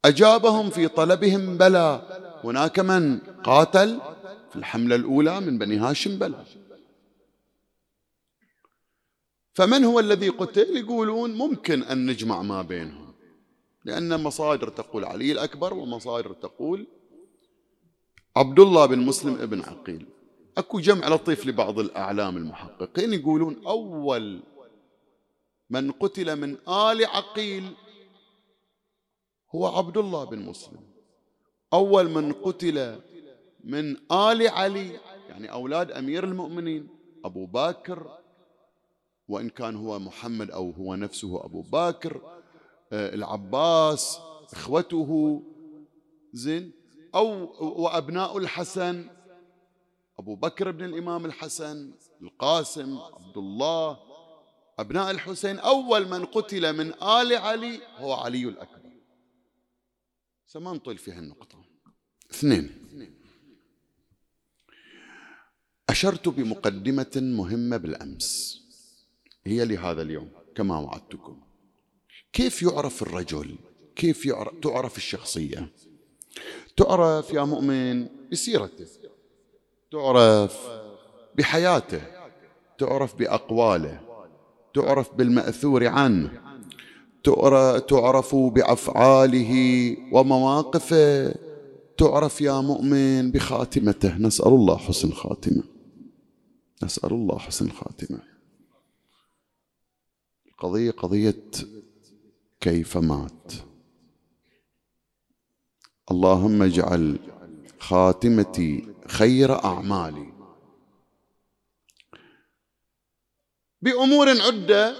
أجابهم 0.04 0.70
في 0.70 0.88
طلبهم 0.88 1.58
بلى 1.58 2.02
هناك 2.44 2.78
من 2.78 3.18
قاتل 3.18 4.00
في 4.50 4.56
الحملة 4.56 4.96
الأولى 4.96 5.40
من 5.40 5.58
بني 5.58 5.76
هاشم 5.76 6.18
بلى. 6.18 6.44
فمن 9.54 9.84
هو 9.84 10.00
الذي 10.00 10.28
قتل؟ 10.28 10.76
يقولون 10.76 11.34
ممكن 11.34 11.82
أن 11.82 12.06
نجمع 12.06 12.42
ما 12.42 12.62
بينهم. 12.62 13.07
لأن 13.88 14.22
مصادر 14.22 14.68
تقول 14.68 15.04
علي 15.04 15.32
الأكبر 15.32 15.74
ومصادر 15.74 16.32
تقول 16.32 16.86
عبد 18.36 18.60
الله 18.60 18.86
بن 18.86 18.98
مسلم 18.98 19.34
ابن 19.34 19.60
عقيل. 19.60 20.06
أكو 20.58 20.80
جمع 20.80 21.08
لطيف 21.08 21.46
لبعض 21.46 21.78
الأعلام 21.78 22.36
المحققين 22.36 23.12
يقولون 23.12 23.66
أول 23.66 24.42
من 25.70 25.90
قتل 25.90 26.36
من 26.36 26.68
آل 26.68 27.04
عقيل 27.06 27.72
هو 29.54 29.66
عبد 29.66 29.96
الله 29.96 30.24
بن 30.24 30.38
مسلم. 30.38 30.80
أول 31.72 32.10
من 32.10 32.32
قتل 32.32 33.00
من 33.64 33.96
آل 34.12 34.48
علي 34.48 35.00
يعني 35.28 35.52
أولاد 35.52 35.92
أمير 35.92 36.24
المؤمنين 36.24 36.88
أبو 37.24 37.46
بكر 37.46 38.18
وإن 39.28 39.48
كان 39.48 39.76
هو 39.76 39.98
محمد 39.98 40.50
أو 40.50 40.70
هو 40.70 40.94
نفسه 40.94 41.44
أبو 41.44 41.62
بكر 41.62 42.37
العباس 42.92 44.18
إخوته 44.52 45.42
زين 46.32 46.72
أو 47.14 47.26
وأبناء 47.82 48.38
الحسن 48.38 49.10
أبو 50.18 50.34
بكر 50.34 50.70
بن 50.70 50.84
الإمام 50.84 51.26
الحسن 51.26 51.92
القاسم 52.22 52.98
عبد 52.98 53.36
الله 53.36 53.98
أبناء 54.78 55.10
الحسين 55.10 55.58
أول 55.58 56.08
من 56.08 56.24
قتل 56.24 56.72
من 56.72 56.92
آل 57.02 57.36
علي 57.36 57.80
هو 57.96 58.12
علي 58.12 58.44
الأكبر. 58.44 58.92
سما 60.46 60.72
نطل 60.72 60.98
في 60.98 61.12
هالنقطة. 61.12 61.64
اثنين. 62.30 62.88
أشرت 65.88 66.28
بمقدمة 66.28 67.12
مهمة 67.16 67.76
بالأمس. 67.76 68.60
هي 69.46 69.64
لهذا 69.64 70.02
اليوم 70.02 70.30
كما 70.54 70.78
وعدتكم. 70.78 71.47
كيف 72.32 72.62
يعرف 72.62 73.02
الرجل؟ 73.02 73.56
كيف 73.96 74.26
يعرف 74.26 74.54
تعرف 74.62 74.96
الشخصية؟ 74.96 75.72
تعرف 76.76 77.32
يا 77.32 77.44
مؤمن 77.44 78.08
بسيرته 78.32 78.86
تعرف 79.92 80.68
بحياته 81.34 82.00
تعرف 82.78 83.14
بأقواله 83.14 84.00
تعرف 84.74 85.14
بالمأثور 85.14 85.86
عنه 85.86 86.42
تعرف 87.88 88.34
بأفعاله 88.34 89.52
ومواقفه 90.12 91.34
تعرف 91.98 92.40
يا 92.40 92.60
مؤمن 92.60 93.30
بخاتمته. 93.30 94.18
نسأل 94.18 94.46
الله 94.46 94.76
حسن 94.76 95.12
خاتمة. 95.12 95.62
نسأل 96.82 97.12
الله 97.12 97.38
حسن 97.38 97.70
خاتمة. 97.70 98.22
القضية 100.48 100.90
قضية 100.90 101.44
كيف 102.60 102.96
مات. 102.96 103.52
اللهم 106.10 106.62
اجعل 106.62 107.18
خاتمتي 107.78 108.88
خير 109.08 109.64
أعمالي. 109.64 110.32
بأمور 113.82 114.28
عدة 114.28 114.96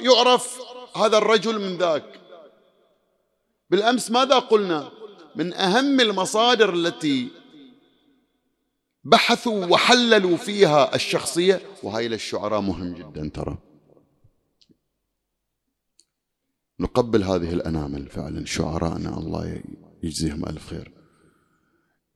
يعرف 0.00 0.60
هذا 0.96 1.18
الرجل 1.18 1.60
من 1.60 1.78
ذاك. 1.78 2.20
بالأمس 3.70 4.10
ماذا 4.10 4.38
قلنا؟ 4.38 4.90
من 5.36 5.54
أهم 5.54 6.00
المصادر 6.00 6.74
التي 6.74 7.28
بحثوا 9.04 9.66
وحللوا 9.66 10.36
فيها 10.36 10.94
الشخصية 10.94 11.60
وهاي 11.82 12.08
للشعراء 12.08 12.60
مهم 12.60 12.94
جدا 12.94 13.30
ترى. 13.34 13.67
نقبل 16.80 17.22
هذه 17.22 17.52
الأنامل 17.52 18.06
فعلا 18.06 18.46
شعراءنا 18.46 19.18
الله 19.18 19.62
يجزيهم 20.02 20.44
ألف 20.44 20.66
خير. 20.66 20.92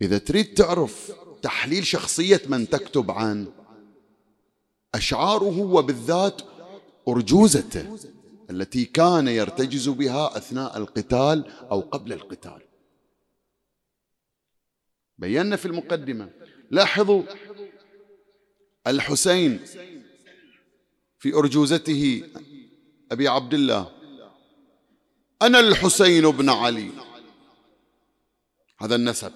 إذا 0.02 0.18
تريد 0.18 0.54
تعرف 0.54 1.12
تحليل 1.42 1.86
شخصية 1.86 2.40
من 2.48 2.68
تكتب 2.68 3.10
عن 3.10 3.46
أشعاره 4.94 5.58
وبالذات 5.58 6.42
أرجوزته 7.08 7.98
التي 8.50 8.84
كان 8.84 9.28
يرتجز 9.28 9.88
بها 9.88 10.36
أثناء 10.36 10.78
القتال 10.78 11.46
أو 11.46 11.80
قبل 11.80 12.12
القتال. 12.12 12.62
بينا 15.18 15.56
في 15.56 15.66
المقدمة. 15.66 16.30
لاحظوا 16.70 17.22
الحسين 18.86 19.60
في 21.18 21.34
أرجوزته 21.34 22.22
أبي 23.12 23.28
عبد 23.28 23.54
الله. 23.54 24.01
أنا 25.42 25.60
الحسين 25.60 26.30
بن 26.30 26.50
علي. 26.50 26.90
هذا 28.80 28.94
النسب. 28.94 29.32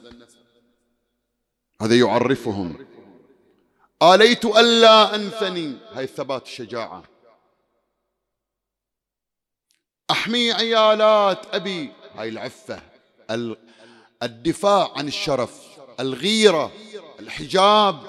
هذا 1.80 1.98
يعرفهم. 1.98 2.86
آليت 4.02 4.44
ألا 4.44 5.14
أنثني. 5.14 5.78
هاي 5.92 6.04
الثبات 6.04 6.46
الشجاعة 6.46 7.04
أحمي 10.10 10.52
عيالات 10.52 11.54
أبي. 11.54 11.92
هاي 12.14 12.28
العفة. 12.28 12.82
الدفاع 14.22 14.92
عن 14.96 15.08
الشرف. 15.08 15.62
الغيرة. 16.00 16.72
الحجاب. 17.20 18.00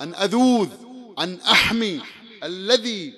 أن 0.00 0.14
أذوذ. 0.14 0.70
أن 1.18 1.40
أحمي. 1.40 2.02
الذي 2.42 3.14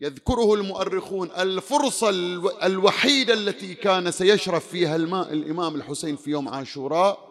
يذكره 0.00 0.54
المؤرخون 0.54 1.30
الفرصة 1.30 2.10
الوحيدة 2.62 3.34
التي 3.34 3.74
كان 3.74 4.10
سيشرف 4.10 4.66
فيها 4.68 4.96
الماء 4.96 5.32
الإمام 5.32 5.74
الحسين 5.74 6.16
في 6.16 6.30
يوم 6.30 6.48
عاشوراء 6.48 7.28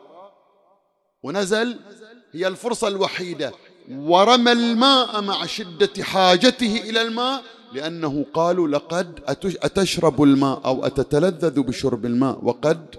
ونزل 1.23 1.79
هي 2.31 2.47
الفرصة 2.47 2.87
الوحيدة. 2.87 3.53
ورمى 3.91 4.51
الماء 4.51 5.21
مع 5.21 5.45
شدة 5.45 6.03
حاجته 6.03 6.81
إلى 6.89 7.01
الماء 7.01 7.43
لأنه 7.73 8.25
قالوا 8.33 8.67
لقد 8.67 9.19
أتشرب 9.63 10.23
الماء 10.23 10.61
أو 10.65 10.85
أتتلذذ 10.85 11.61
بشرب 11.61 12.05
الماء 12.05 12.45
وقد 12.45 12.95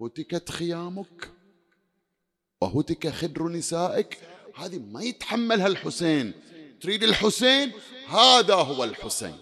هتكت 0.00 0.50
خيامك 0.50 1.30
وهتك 2.60 3.08
خدر 3.08 3.48
نسائك. 3.48 4.18
هذه 4.54 4.80
ما 4.92 5.02
يتحملها 5.02 5.66
الحسين. 5.66 6.32
تريد 6.80 7.02
الحسين؟ 7.02 7.72
هذا 8.08 8.54
هو 8.54 8.84
الحسين. 8.84 9.38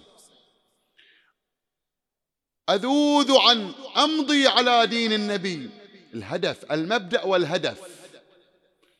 أذوذ 2.71 3.37
عن 3.37 3.73
أمضي 3.97 4.47
على 4.47 4.87
دين 4.87 5.13
النبي. 5.13 5.71
الهدف 6.15 6.73
المبدأ 6.73 7.25
والهدف. 7.25 7.81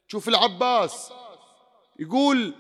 شوف 0.09 0.29
العباس 0.29 1.13
يقول 1.99 2.55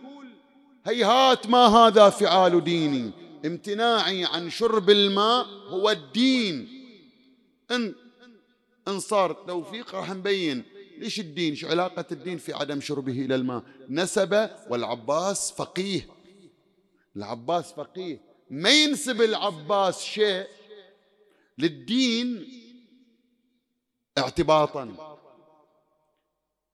هيهات 0.86 1.46
ما 1.46 1.66
هذا 1.66 2.10
فعال 2.10 2.64
ديني؟ 2.64 3.10
امتناعي 3.44 4.24
عن 4.24 4.50
شرب 4.50 4.90
الماء 4.90 5.46
هو 5.46 5.90
الدين. 5.90 6.68
إن 7.70 7.94
إن 8.88 9.00
صار 9.00 9.32
توفيق 9.32 9.94
راح 9.94 10.10
نبين. 10.10 10.75
ليش 10.98 11.20
الدين؟ 11.20 11.54
شو 11.54 11.68
علاقة 11.68 12.04
الدين 12.12 12.38
في 12.38 12.52
عدم 12.52 12.80
شربه 12.80 13.12
إلى 13.12 13.34
الماء؟ 13.34 13.62
نسب 13.88 14.50
والعباس 14.70 15.52
فقيه. 15.52 16.08
العباس 17.16 17.72
فقيه. 17.72 18.20
ما 18.50 18.70
ينسب 18.70 19.22
العباس 19.22 20.02
شيء 20.02 20.46
للدين 21.58 22.48
اعتباطا. 24.18 25.16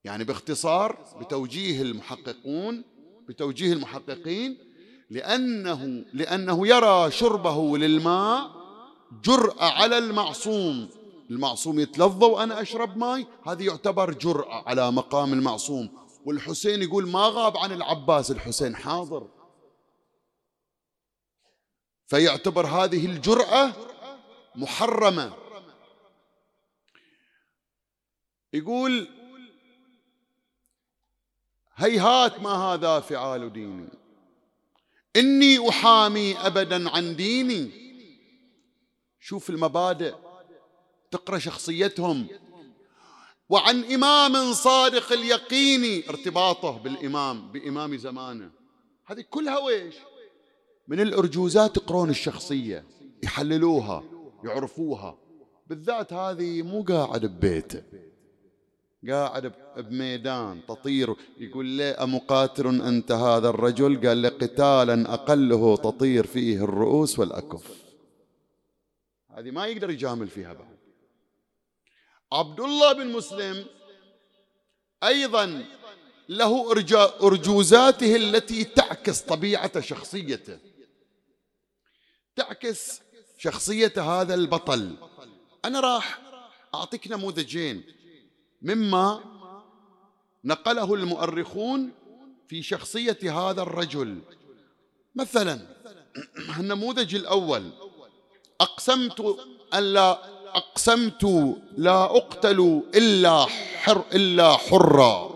يعني 0.03 0.23
باختصار 0.23 1.17
بتوجيه 1.21 1.81
المحققون 1.81 2.83
بتوجيه 3.27 3.73
المحققين 3.73 4.57
لأنه 5.09 6.05
لأنه 6.13 6.67
يرى 6.67 7.11
شربه 7.11 7.77
للماء 7.77 8.51
جرأة 9.25 9.63
على 9.63 9.97
المعصوم. 9.97 10.89
المعصوم 11.33 11.79
يتلظى 11.79 12.25
وأنا 12.25 12.61
أشرب 12.61 12.97
ماي؟ 12.97 13.27
هذه 13.47 13.65
يعتبر 13.65 14.13
جرأة 14.13 14.63
على 14.69 14.91
مقام 14.91 15.33
المعصوم. 15.33 15.97
والحسين 16.25 16.81
يقول 16.81 17.07
ما 17.07 17.27
غاب 17.27 17.57
عن 17.57 17.71
العباس 17.71 18.31
الحسين 18.31 18.75
حاضر. 18.75 19.29
فيعتبر 22.07 22.65
هذه 22.65 23.05
الجرأة 23.05 23.73
محرمة. 24.55 25.33
يقول 28.53 29.07
هيهات 31.75 32.39
ما 32.39 32.49
هذا 32.49 32.99
فعال 32.99 33.53
ديني. 33.53 33.89
إني 35.15 35.69
أحامي 35.69 36.37
أبدا 36.37 36.89
عن 36.89 37.15
ديني. 37.15 37.71
شوف 39.19 39.49
المبادئ. 39.49 40.22
تقرأ 41.13 41.37
شخصيتهم. 41.37 42.27
وعن 43.49 43.83
إمام 43.83 44.53
صادق 44.53 45.11
اليقين 45.11 46.03
ارتباطه 46.09 46.77
بالإمام 46.77 47.51
بإمام 47.51 47.97
زمانه. 47.97 48.51
هذه 49.05 49.23
كلها 49.29 49.59
ويش 49.59 49.95
من 50.87 50.99
الأرجوزات 50.99 51.77
يقرون 51.77 52.09
الشخصية 52.09 52.85
يحللوها 53.23 54.03
يعرفوها. 54.43 55.17
بالذات 55.67 56.13
هذه 56.13 56.61
مو 56.61 56.83
قاعد 56.83 57.25
ببيته 57.25 57.83
قاعد 59.09 59.53
بميدان 59.77 60.65
تطير 60.67 61.15
يقول 61.37 61.77
له 61.77 62.03
أمقاتل 62.03 62.81
أنت 62.81 63.11
هذا 63.11 63.49
الرجل؟ 63.49 64.07
قال 64.07 64.21
له 64.21 64.29
قتالا 64.29 65.13
أقله 65.13 65.75
تطير 65.75 66.25
فيه 66.27 66.63
الرؤوس 66.63 67.19
والأكف. 67.19 67.83
هذه 69.29 69.51
ما 69.51 69.65
يقدر 69.67 69.89
يجامل 69.89 70.27
فيها 70.27 70.53
بعد. 70.53 70.72
عبد 72.33 72.59
الله 72.59 72.93
بن 72.93 73.07
مسلم 73.07 73.65
أيضا 75.03 75.65
له 76.29 76.71
أرجوزاته 77.21 78.15
التي 78.15 78.63
تعكس 78.63 79.21
طبيعة 79.21 79.79
شخصيته. 79.79 80.59
تعكس 82.35 83.01
شخصية 83.37 83.93
هذا 83.97 84.33
البطل. 84.33 84.95
أنا 85.65 85.79
راح 85.79 86.21
أعطيك 86.75 87.07
نموذجين 87.07 87.83
مما 88.61 89.23
نقله 90.43 90.93
المؤرخون 90.93 91.91
في 92.47 92.63
شخصية 92.63 93.49
هذا 93.49 93.61
الرجل. 93.61 94.21
مثلا 95.15 95.67
النموذج 96.59 97.15
الأول. 97.15 97.71
أقسمت 98.61 99.37
أن 99.73 99.83
لا 99.93 100.32
أقسمت 100.55 101.23
لا 101.77 102.03
أقتل 102.03 102.83
إلا 102.95 103.45
حر 103.45 104.05
إلا 104.13 104.57
حرا. 104.57 105.33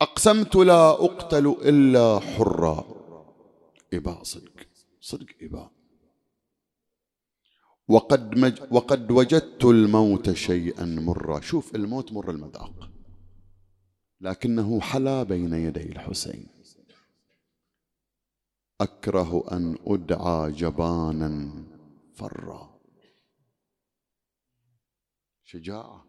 أقسمت 0.00 0.56
لا 0.56 0.90
أقتل 0.90 1.46
إلا 1.46 2.20
حرا. 2.20 2.84
إباء 3.94 4.22
صدق 4.22 4.66
صدق 5.00 5.26
إباء 5.42 5.70
وقد, 7.88 8.38
مج 8.38 8.60
وقد 8.70 9.10
وجدت 9.10 9.64
الموت 9.64 10.30
شيئا 10.32 10.84
مرا. 10.84 11.40
شوف 11.40 11.74
الموت 11.74 12.12
مر 12.12 12.30
المذاق. 12.30 12.90
لكنه 14.20 14.80
حلا 14.80 15.22
بين 15.22 15.52
يدي 15.52 15.92
الحسين. 15.92 16.53
أكره 18.84 19.44
أن 19.52 19.78
أدعى 19.86 20.52
جبانا 20.52 21.64
فرا. 22.14 22.80
شجاعة. 25.44 26.06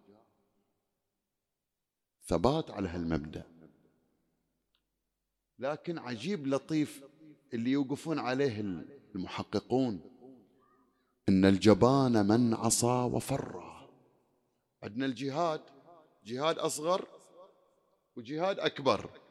ثبات 2.28 2.72
على 2.72 2.90
هالمبدأ. 2.90 3.44
لكن 5.60 5.98
عجيب 5.98 6.48
لطيف 6.48 7.04
اللي 7.54 7.72
يوقفون 7.72 8.20
عليه 8.20 8.62
المحققون. 9.16 10.02
إن 11.30 11.46
الجبان 11.46 12.28
من 12.28 12.54
عصى 12.54 13.10
وفر 13.14 13.62
عندنا 14.84 15.06
الجهاد. 15.06 15.62
جهاد 16.26 16.58
أصغر 16.58 17.08
وجهاد 18.16 18.60
أكبر. 18.60 19.25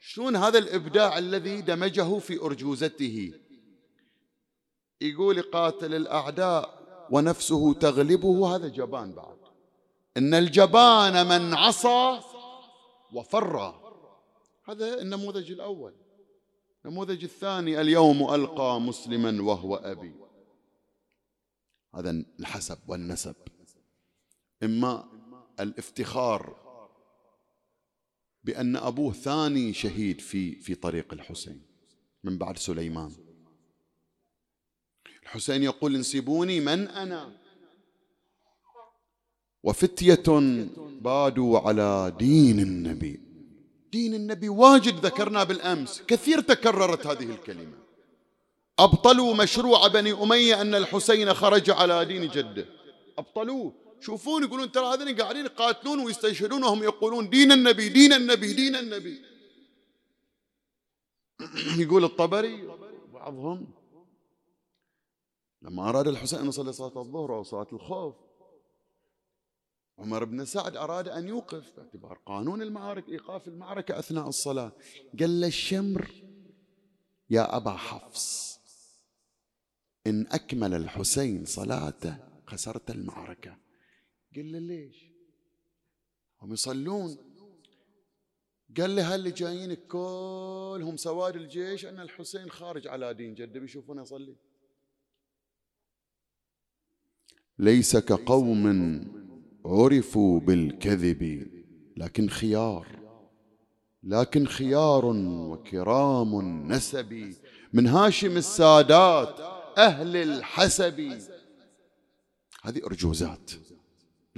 شلون 0.00 0.36
هذا 0.36 0.58
الإبداع 0.58 1.18
الذي 1.18 1.60
دمجه 1.60 2.18
في 2.18 2.40
أرجوزته؟ 2.40 3.32
يقول 5.00 5.42
قاتل 5.42 5.94
الأعداء 5.94 6.80
ونفسه 7.10 7.74
تغلبه 7.74 8.56
هذا 8.56 8.68
جبان 8.68 9.12
بعد. 9.12 9.38
إن 10.16 10.34
الجبان 10.34 11.26
من 11.26 11.54
عصى 11.54 12.20
وفر. 13.12 13.80
هذا 14.64 15.02
النموذج 15.02 15.52
الأول. 15.52 15.94
النموذج 16.84 17.24
الثاني 17.24 17.80
اليوم 17.80 18.34
ألقى 18.34 18.80
مسلما 18.80 19.42
وهو 19.42 19.76
أبي. 19.76 20.14
هذا 21.94 22.10
الحسب 22.40 22.78
والنسب. 22.88 23.36
إما 24.62 25.08
الافتخار. 25.60 26.59
بأن 28.44 28.76
أبوه 28.76 29.12
ثاني 29.12 29.72
شهيد 29.72 30.20
في 30.20 30.60
في 30.60 30.74
طريق 30.74 31.12
الحسين 31.12 31.62
من 32.24 32.38
بعد 32.38 32.58
سليمان. 32.58 33.12
الحسين 35.22 35.62
يقول 35.62 35.94
انسبوني 35.94 36.60
من 36.60 36.88
أنا؟ 36.88 37.32
وفتية 39.62 40.22
بادوا 41.00 41.58
على 41.58 42.16
دين 42.18 42.60
النبي. 42.60 43.20
دين 43.92 44.14
النبي 44.14 44.48
واجد 44.48 45.06
ذكرنا 45.06 45.44
بالأمس 45.44 46.02
كثير 46.02 46.40
تكررت 46.40 47.06
هذه 47.06 47.30
الكلمة. 47.30 47.78
أبطلوا 48.78 49.34
مشروع 49.34 49.88
بني 49.88 50.12
أمية 50.12 50.60
أن 50.60 50.74
الحسين 50.74 51.34
خرج 51.34 51.70
على 51.70 52.04
دين 52.04 52.28
جده. 52.28 52.66
أبطلوه. 53.18 53.89
شوفون 54.00 54.44
يقولون 54.44 54.72
ترى 54.72 54.94
هذين 54.94 55.16
قاعدين 55.16 55.44
يقاتلون 55.44 56.00
ويستشهدون 56.00 56.64
وهم 56.64 56.82
يقولون 56.82 57.30
دين 57.30 57.52
النبي 57.52 57.88
دين 57.88 58.12
النبي 58.12 58.52
دين 58.52 58.76
النبي. 58.76 59.22
يقول 61.82 62.04
الطبري 62.04 62.66
بعضهم 63.12 63.72
لما 65.62 65.88
أراد 65.88 66.08
الحسين 66.08 66.38
أن 66.38 66.48
يصلي 66.48 66.72
صلاة 66.72 67.00
الظهر 67.00 67.34
أو 67.34 67.42
صلاة 67.42 67.66
الخوف 67.72 68.14
عمر 69.98 70.24
بن 70.24 70.44
سعد 70.44 70.76
أراد 70.76 71.08
أن 71.08 71.28
يوقف 71.28 71.72
باعتبار 71.76 72.18
قانون 72.26 72.62
المعارك 72.62 73.08
إيقاف 73.08 73.48
المعركة 73.48 73.98
أثناء 73.98 74.28
الصلاة. 74.28 74.72
قال 75.20 75.40
له 75.40 75.46
الشمر 75.46 76.10
يا 77.30 77.56
أبا 77.56 77.70
حفص 77.70 78.60
إن 80.06 80.26
أكمل 80.26 80.74
الحسين 80.74 81.44
صلاته 81.44 82.16
خسرت 82.46 82.90
المعركة. 82.90 83.56
قال 84.36 84.52
له 84.52 84.58
ليش؟ 84.58 85.10
هم 86.42 86.52
يصلون. 86.52 87.16
قال 88.76 88.96
له 88.96 89.14
هل 89.14 89.34
جايين 89.34 89.74
كلهم 89.74 90.96
سواد 90.96 91.36
الجيش؟ 91.36 91.86
أن 91.86 92.00
الحسين 92.00 92.50
خارج 92.50 92.88
على 92.88 93.14
دين 93.14 93.34
جده 93.34 93.60
بيشوفونه 93.60 94.02
يصلي. 94.02 94.36
ليس 97.58 97.96
كقوم 97.96 98.64
عرفوا 99.64 100.40
بالكذب 100.40 101.50
لكن 101.96 102.28
خيار. 102.28 102.86
لكن 104.02 104.46
خيار 104.46 105.04
وكرام 105.06 106.32
نسب. 106.72 107.34
من 107.72 107.86
هاشم 107.86 108.36
السادات 108.36 109.40
أهل 109.78 110.16
الحسب. 110.16 111.20
هذه 112.62 112.84
أرجوزات. 112.86 113.50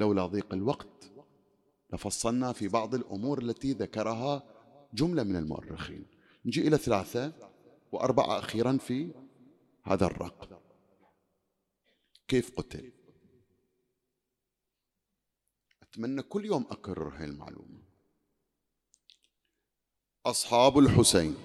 لولا 0.02 0.26
ضيق 0.26 0.54
الوقت 0.54 1.12
لفصلنا 1.92 2.52
في 2.52 2.68
بعض 2.68 2.94
الأمور 2.94 3.42
التي 3.42 3.72
ذكرها 3.72 4.42
جملة 4.94 5.22
من 5.22 5.36
المؤرخين. 5.36 6.06
نجي 6.44 6.68
إلى 6.68 6.78
ثلاثة 6.78 7.32
وأربعة 7.92 8.38
أخيرا 8.38 8.78
في 8.78 9.14
هذا 9.82 10.06
الرق 10.06 10.62
كيف 12.28 12.56
قتل؟ 12.56 12.92
أتمنى 15.82 16.22
كل 16.22 16.44
يوم 16.44 16.66
أكرر 16.70 17.08
هاي 17.16 17.24
المعلومة. 17.24 17.82
أصحاب 20.26 20.78
الحسين. 20.78 21.36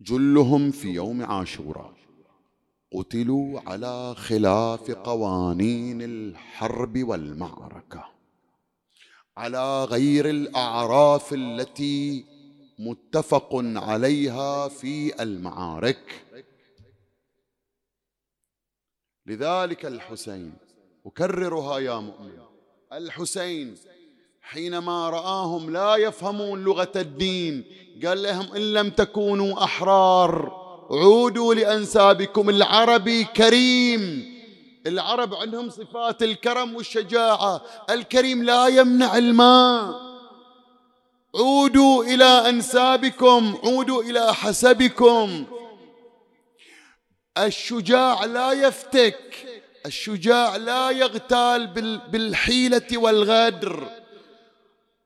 جلهم 0.00 0.70
في 0.70 0.88
يوم 0.88 1.22
عاشوراء. 1.22 1.97
قتلوا 2.92 3.60
على 3.66 4.14
خلاف 4.14 4.90
قوانين 4.90 6.02
الحرب 6.02 6.98
والمعركة. 7.02 8.04
على 9.36 9.84
غير 9.84 10.30
الأعراف 10.30 11.32
التي 11.32 12.24
متفق 12.78 13.48
عليها 13.76 14.68
في 14.68 15.22
المعارك. 15.22 16.24
لذلك 19.26 19.86
الحسين 19.86 20.52
أكررها 21.06 21.78
يا 21.78 21.96
مؤمن 22.00 22.38
الحسين 22.92 23.74
حينما 24.40 25.10
رآهم 25.10 25.70
لا 25.70 25.96
يفهمون 25.96 26.64
لغة 26.64 26.92
الدين 26.96 27.64
قال 28.04 28.22
لهم 28.22 28.52
إن 28.52 28.72
لم 28.72 28.90
تكونوا 28.90 29.64
أحرار 29.64 30.67
عودوا 30.90 31.54
لأنسابكم 31.54 32.50
العربي 32.50 33.24
كريم. 33.24 34.34
العرب 34.86 35.34
عندهم 35.34 35.70
صفات 35.70 36.22
الكرم 36.22 36.76
والشجاعة. 36.76 37.62
الكريم 37.90 38.44
لا 38.44 38.66
يمنع 38.66 39.18
الماء. 39.18 39.94
عودوا 41.34 42.04
إلى 42.04 42.24
أنسابكم 42.24 43.58
عودوا 43.64 44.02
إلى 44.02 44.34
حسبكم. 44.34 45.44
الشجاع 47.38 48.24
لا 48.24 48.52
يفتك. 48.52 49.46
الشجاع 49.86 50.56
لا 50.56 50.90
يغتال 50.90 51.66
بالحيلة 52.12 52.98
والغدر. 52.98 53.88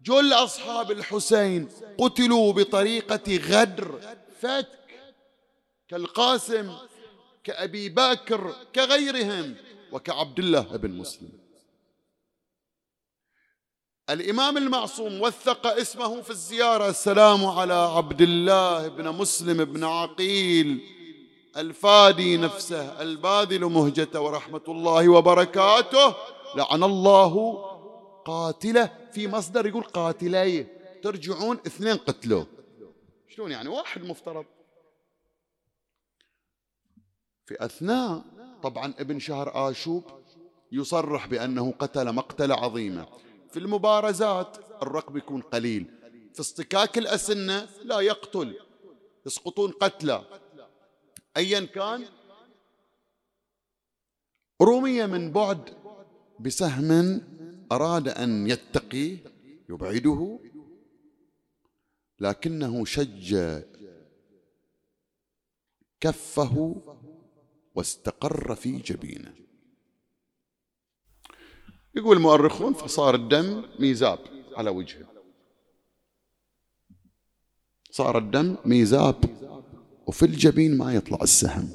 جل 0.02 0.32
أصحاب 0.32 0.90
الحسين 0.90 1.68
قتلوا 1.98 2.52
بطريقة 2.52 3.36
غدر. 3.36 4.00
فتك 4.40 4.81
كالقاسم 5.92 6.72
كأبي 7.44 7.88
بكر 7.88 8.54
كغيرهم 8.74 9.54
وكعبد 9.92 10.38
الله 10.38 10.60
بن 10.60 10.90
مسلم. 10.90 11.30
الإمام 14.10 14.56
المعصوم 14.56 15.20
وثق 15.20 15.66
اسمه 15.66 16.22
في 16.22 16.30
الزيارة. 16.30 16.88
السلام 16.88 17.46
على 17.46 17.74
عبد 17.74 18.20
الله 18.22 18.88
بن 18.88 19.08
مسلم 19.08 19.64
بن 19.64 19.84
عقيل 19.84 20.80
الفادي 21.56 22.36
نفسه 22.36 23.02
الباذل 23.02 23.64
مهجته 23.64 24.20
ورحمة 24.20 24.64
الله 24.68 25.08
وبركاته. 25.08 26.14
لعن 26.56 26.82
الله 26.82 27.64
قاتله 28.24 28.90
في 29.12 29.28
مصدر 29.28 29.66
يقول 29.66 29.82
قاتلي 29.84 30.66
ترجعون 31.02 31.58
اثنين 31.66 31.96
قتلوه 31.96 32.46
شلون 33.28 33.50
يعني؟ 33.50 33.68
واحد 33.68 34.04
مفترض. 34.04 34.44
في 37.46 37.64
أثناء 37.64 38.24
طبعا 38.62 38.94
ابن 38.98 39.18
شهر 39.18 39.70
آشوب 39.70 40.04
يصرح 40.72 41.26
بأنه 41.26 41.72
قتل 41.78 42.12
مقتلة 42.12 42.54
عظيمة. 42.54 43.06
في 43.50 43.58
المبارزات 43.58 44.56
الرقم 44.82 45.16
يكون 45.16 45.40
قليل. 45.40 45.86
في 46.34 46.40
اصطكاك 46.40 46.98
الأسنة 46.98 47.68
لا 47.84 48.00
يقتل. 48.00 48.56
يسقطون 49.26 49.70
قتلى. 49.70 50.24
أيا 51.36 51.60
كان 51.60 52.04
رمي 54.62 55.06
من 55.06 55.32
بعد 55.32 55.76
بسهم 56.40 57.20
أراد 57.72 58.08
أن 58.08 58.46
يتقيه 58.46 59.18
يبعده 59.68 60.38
لكنه 62.20 62.84
شج 62.84 63.36
كفه 66.00 66.82
واستقر 67.74 68.54
في 68.54 68.78
جبينه. 68.78 69.34
يقول 71.94 72.16
المؤرخون 72.16 72.72
فصار 72.72 73.14
الدم 73.14 73.64
ميزاب 73.78 74.18
على 74.56 74.70
وجهه. 74.70 75.06
صار 77.90 78.18
الدم 78.18 78.56
ميزاب 78.64 79.24
وفي 80.06 80.22
الجبين 80.26 80.76
ما 80.78 80.94
يطلع 80.94 81.18
السهم. 81.22 81.74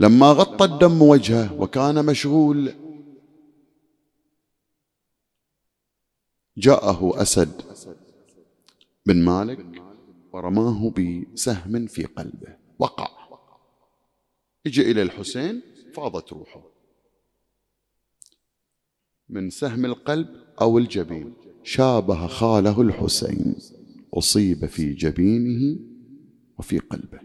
لما 0.00 0.32
غطى 0.32 0.64
الدم 0.64 1.02
وجهه 1.02 1.54
وكان 1.60 2.06
مشغول 2.06 2.74
جاءه 6.56 7.22
أسد. 7.22 7.62
بن 9.06 9.24
مالك 9.24 9.89
ورماه 10.32 10.90
بسهم 10.90 11.86
في 11.86 12.04
قلبه. 12.04 12.56
وقع. 12.78 13.20
اجى 14.66 14.90
إلى 14.90 15.02
الحسين 15.02 15.62
فاضت 15.94 16.32
روحه. 16.32 16.70
من 19.28 19.50
سهم 19.50 19.84
القلب 19.84 20.44
أو 20.60 20.78
الجبين 20.78 21.34
شابه 21.62 22.26
خاله 22.26 22.80
الحسين. 22.80 23.56
أصيب 24.14 24.66
في 24.66 24.92
جبينه 24.92 25.78
وفي 26.58 26.78
قلبه. 26.78 27.20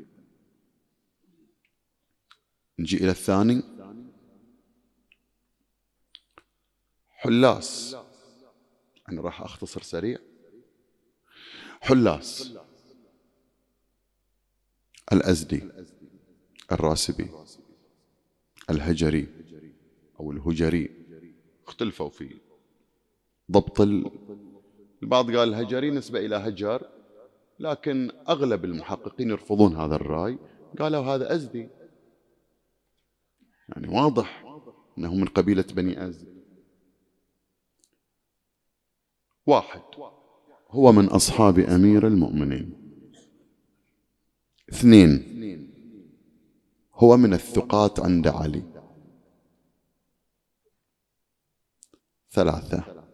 نجي 2.79 2.97
إلى 2.97 3.09
الثاني. 3.09 3.63
حلاس. 7.09 7.95
أنا 9.09 9.21
راح 9.21 9.41
أختصر 9.41 9.81
سريع. 9.81 10.19
حلاس. 11.81 12.57
الأزدي 15.13 15.63
الراسبي 16.71 17.29
الهجري 18.69 19.27
أو 20.19 20.31
الهجري. 20.31 20.89
اختلفوا 21.67 22.09
في 22.09 22.35
ضبط 23.51 23.81
البعض 25.03 25.25
قال 25.35 25.49
الهجري 25.49 25.91
نسبة 25.91 26.19
إلى 26.19 26.35
هجر 26.35 26.89
لكن 27.59 28.11
أغلب 28.29 28.65
المحققين 28.65 29.29
يرفضون 29.29 29.75
هذا 29.75 29.95
الرأي. 29.95 30.39
قالوا 30.79 31.03
هذا 31.03 31.35
أزدي. 31.35 31.69
يعني 33.69 33.87
واضح 33.87 34.45
أنه 34.97 35.15
من 35.15 35.25
قبيلة 35.25 35.65
بني 35.73 36.07
أزد. 36.07 36.35
واحد 39.47 39.81
هو 40.69 40.91
من 40.91 41.05
أصحاب 41.05 41.59
أمير 41.59 42.07
المؤمنين. 42.07 42.84
اثنين. 44.69 45.36
هو 46.93 47.17
من 47.17 47.34
الثقات 47.34 47.99
عند 47.99 48.28
علي. 48.28 48.63
ثلاثة. 52.32 53.06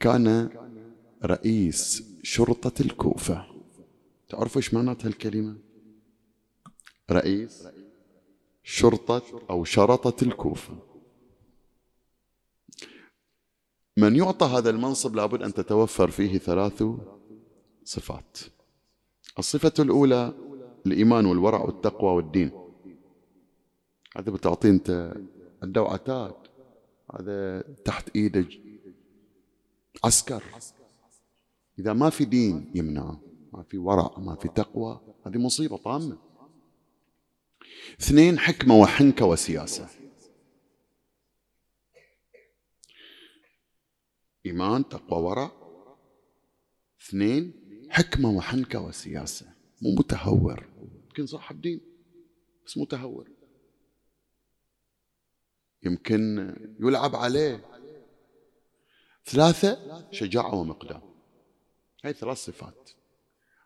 كان 0.00 0.50
رئيس 1.24 2.02
شرطة 2.22 2.82
الكوفة. 2.82 3.46
تعرفوا 4.28 4.56
إيش 4.56 4.74
معنات 4.74 5.06
هالكلمة 5.06 5.56
رئيس 7.10 7.68
شرطة 8.62 9.46
أو 9.50 9.64
شرطة 9.64 10.24
الكوفة. 10.24 10.78
من 13.96 14.16
يعطى 14.16 14.46
هذا 14.46 14.70
المنصب 14.70 15.16
لابد 15.16 15.42
أن 15.42 15.54
تتوفر 15.54 16.10
فيه 16.10 16.38
ثلاث 16.38 16.82
صفات. 17.90 18.38
الصفة 19.38 19.72
الأولى 19.78 20.34
الإيمان 20.86 21.26
والورع 21.26 21.60
والتقوى 21.60 22.12
والدين. 22.12 22.50
هذا 24.16 24.32
بتعطيه 24.32 24.70
أنت 24.70 25.14
عنده 25.62 25.82
عتاد 25.82 26.34
هذا 27.14 27.62
تحت 27.84 28.16
إيده 28.16 28.46
عسكر. 30.04 30.42
إذا 31.78 31.92
ما 31.92 32.10
في 32.10 32.24
دين 32.24 32.72
يمنعه 32.74 33.20
ما 33.52 33.62
في 33.62 33.78
ورع 33.78 34.18
ما 34.18 34.34
في 34.34 34.48
تقوى 34.48 35.00
هذه 35.26 35.38
مصيبة 35.38 35.76
طامة. 35.76 36.18
اثنين 38.00 38.38
حكمة 38.38 38.74
وحنكة 38.80 39.24
وسياسة. 39.24 39.88
إيمان 44.46 44.88
تقوى 44.88 45.22
ورع. 45.22 45.50
اثنين 47.00 47.59
حكمة 47.90 48.30
وحنكة 48.30 48.80
وسياسة. 48.80 49.46
مو 49.82 49.94
متهور. 49.94 50.68
يمكن 51.08 51.26
صاحب 51.26 51.60
دين 51.60 51.80
بس 52.66 52.78
متهور. 52.78 53.28
يمكن 55.82 56.54
يلعب 56.80 57.16
عليه. 57.16 57.64
ثلاثة 59.26 60.04
شجاعة 60.10 60.54
ومقدام 60.54 61.00
هاي 62.04 62.12
ثلاث 62.12 62.38
صفات. 62.38 62.90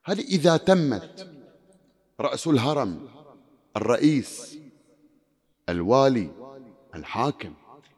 هذه 0.04 0.20
إذا 0.20 0.56
تمت 0.56 1.28
رأس 2.20 2.46
الهرم 2.46 3.08
الرئيس 3.76 4.58
الوالي 5.68 6.30
الحاكم 6.94 7.54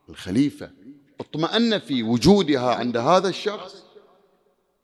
الخليفة 0.08 0.70
اطمأن 1.20 1.78
في 1.78 2.02
وجودها 2.02 2.74
عند 2.74 2.96
هذا 2.96 3.28
الشخص 3.28 3.85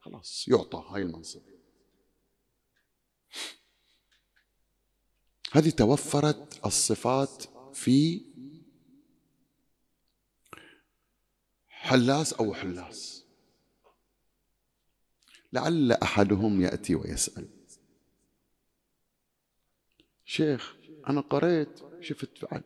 خلاص 0.02 0.48
يعطى 0.48 0.84
هاي 0.88 1.02
المنصب. 1.02 1.42
هذه 5.52 5.70
توفرت 5.70 6.66
الصفات 6.66 7.44
في 7.74 8.24
حلاس 11.68 12.32
أو 12.32 12.54
حلاس. 12.54 13.24
لعل 15.52 15.92
أحدهم 15.92 16.60
يأتي 16.60 16.94
ويسأل. 16.94 17.48
شيخ 20.24 20.76
أنا 21.08 21.20
قريت 21.20 21.80
شفت 22.00 22.44
بعد 22.44 22.62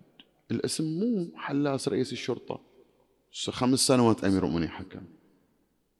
الاسم 0.50 0.84
مو 0.84 1.38
حلاس 1.38 1.88
رئيس 1.88 2.12
الشرطة. 2.12 2.60
خمس 3.50 3.78
سنوات 3.78 4.24
أمير 4.24 4.46
المؤمنين 4.46 4.70
حكم. 4.70 5.06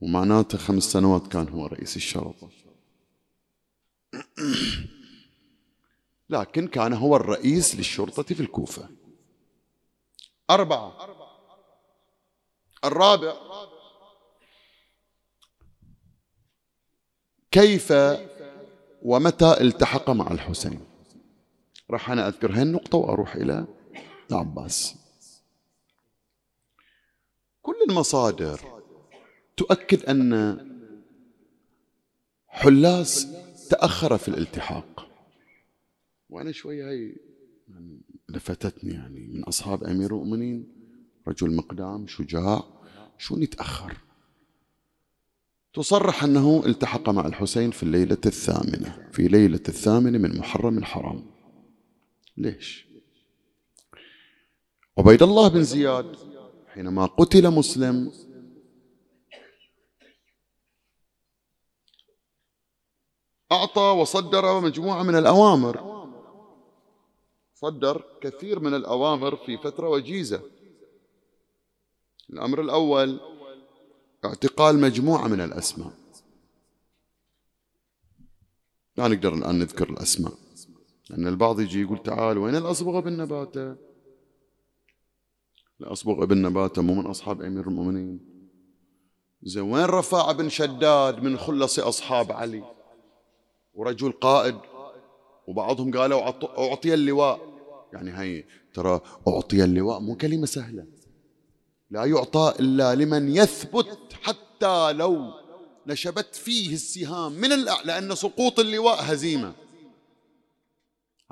ومعناته 0.00 0.58
خمس 0.58 0.82
سنوات 0.82 1.26
كان 1.26 1.48
هو 1.48 1.66
رئيس 1.66 1.96
الشرطة. 1.96 2.50
لكن 6.30 6.68
كان 6.68 6.92
هو 6.92 7.16
الرئيس 7.16 7.74
للشرطة 7.74 8.22
في 8.22 8.40
الكوفة. 8.40 8.88
أربعة. 10.50 11.16
الرابع. 12.84 13.34
كيف 17.50 17.92
ومتى 19.02 19.60
التحق 19.60 20.10
مع 20.10 20.30
الحسين؟ 20.30 20.86
راح 21.90 22.10
أنا 22.10 22.28
أذكر 22.28 22.52
هاي 22.52 22.62
النقطة 22.62 22.98
وأروح 22.98 23.34
إلى 23.34 23.66
العباس 24.30 24.94
كل 27.62 27.76
المصادر 27.88 28.75
تؤكد 29.56 30.04
أن 30.04 30.58
حلاس 32.48 33.26
تأخر 33.70 34.18
في 34.18 34.28
الالتحاق. 34.28 35.08
وأنا 36.30 36.52
شوية 36.52 36.88
هاي 36.88 37.16
لفتتني 38.28 38.92
يعني 38.92 39.26
من 39.26 39.44
أصحاب 39.44 39.84
أمير 39.84 40.10
المؤمنين 40.10 40.68
رجل 41.28 41.56
مقدام 41.56 42.06
شجاع 42.06 42.64
شو 43.18 43.36
يتأخر؟ 43.36 43.96
تصرح 45.74 46.24
أنه 46.24 46.62
التحق 46.66 47.08
مع 47.08 47.26
الحسين 47.26 47.70
في 47.70 47.82
الليلة 47.82 48.18
الثامنة 48.26 49.08
في 49.12 49.28
ليلة 49.28 49.60
الثامنة 49.68 50.18
من 50.18 50.38
محرم 50.38 50.78
الحرام. 50.78 51.26
ليش؟ 52.36 52.86
عبيد 54.98 55.22
الله 55.22 55.48
بن 55.48 55.62
زياد 55.62 56.16
حينما 56.66 57.06
قتل 57.06 57.50
مسلم 57.50 58.12
أعطى 63.52 63.80
وصدر 63.80 64.60
مجموعة 64.60 65.02
من 65.02 65.16
الأوامر. 65.16 65.96
صدر 67.54 68.04
كثير 68.20 68.60
من 68.60 68.74
الأوامر 68.74 69.36
في 69.36 69.58
فترة 69.58 69.88
وجيزة. 69.88 70.42
الأمر 72.30 72.60
الأول 72.60 73.20
اعتقال 74.24 74.78
مجموعة 74.80 75.28
من 75.28 75.40
الأسماء. 75.40 75.92
لا 78.96 79.08
نقدر 79.08 79.34
الآن 79.34 79.58
نذكر 79.58 79.90
الأسماء 79.90 80.32
لأن 81.10 81.26
البعض 81.26 81.60
يجي 81.60 81.82
يقول 81.82 82.02
تعال 82.02 82.38
وين 82.38 82.56
الأصبغ 82.56 83.00
بن 83.00 83.16
نباتة؟ 83.16 83.76
الأصبغ 85.80 86.22
ابن 86.22 86.42
نباتة 86.42 86.82
مو 86.82 86.94
من 86.94 87.06
أصحاب 87.06 87.42
أمير 87.42 87.68
المؤمنين. 87.68 88.20
زين 89.42 89.62
وين 89.62 89.84
رفاعة 89.84 90.32
بن 90.32 90.48
شداد 90.48 91.22
من 91.22 91.38
خلص 91.38 91.78
أصحاب 91.78 92.32
علي؟ 92.32 92.75
ورجل 93.76 94.12
قائد 94.12 94.58
وبعضهم 95.46 95.98
قالوا 95.98 96.22
أعطي 96.58 96.94
اللواء. 96.94 97.56
يعني 97.92 98.10
هاي 98.10 98.46
ترى 98.74 99.00
أعطي 99.28 99.64
اللواء 99.64 100.00
مو 100.00 100.16
كلمة 100.16 100.46
سهلة. 100.46 100.86
لا 101.90 102.04
يعطى 102.04 102.54
إلا 102.60 102.94
لمن 102.94 103.36
يثبت 103.36 104.12
حتى 104.22 104.92
لو 104.92 105.32
نشبت 105.86 106.34
فيه 106.34 106.74
السهام 106.74 107.32
من 107.32 107.52
الأعلى 107.52 107.86
لأن 107.86 108.14
سقوط 108.14 108.60
اللواء 108.60 108.96
هزيمة. 109.00 109.54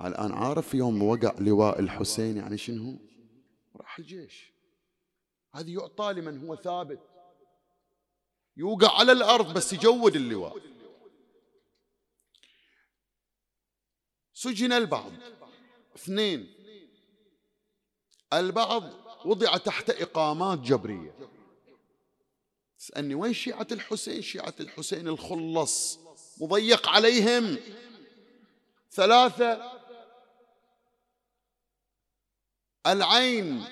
الآن 0.05 0.32
عارف 0.32 0.74
يوم 0.74 1.03
وقع 1.03 1.34
لواء 1.38 1.80
الحسين 1.80 2.36
يعني 2.36 2.59
شنو؟ 2.59 2.99
راح 3.76 3.99
الجيش. 3.99 4.53
هذه 5.55 5.72
يعطى 5.72 6.12
لمن 6.12 6.47
هو 6.47 6.57
ثابت. 6.57 7.01
يوقع 8.57 8.99
على 8.99 9.12
الأرض 9.12 9.55
بس 9.55 9.72
يجود 9.72 10.16
اللواء. 10.16 10.57
سجن 14.45 14.72
البعض. 14.72 15.12
اثنين 15.97 16.55
البعض 18.32 18.82
وضع 19.24 19.57
تحت 19.57 19.90
إقامات 19.90 20.59
جبرية. 20.59 21.14
تسألني 22.78 23.14
وين 23.14 23.32
شيعة 23.32 23.66
الحسين؟ 23.72 24.22
شيعة 24.22 24.55
الحسين 24.61 25.09
الخلص 25.09 25.99
مضيق 26.40 26.88
عليهم. 26.88 27.59
ثلاثة 28.90 29.72
العين 32.86 33.64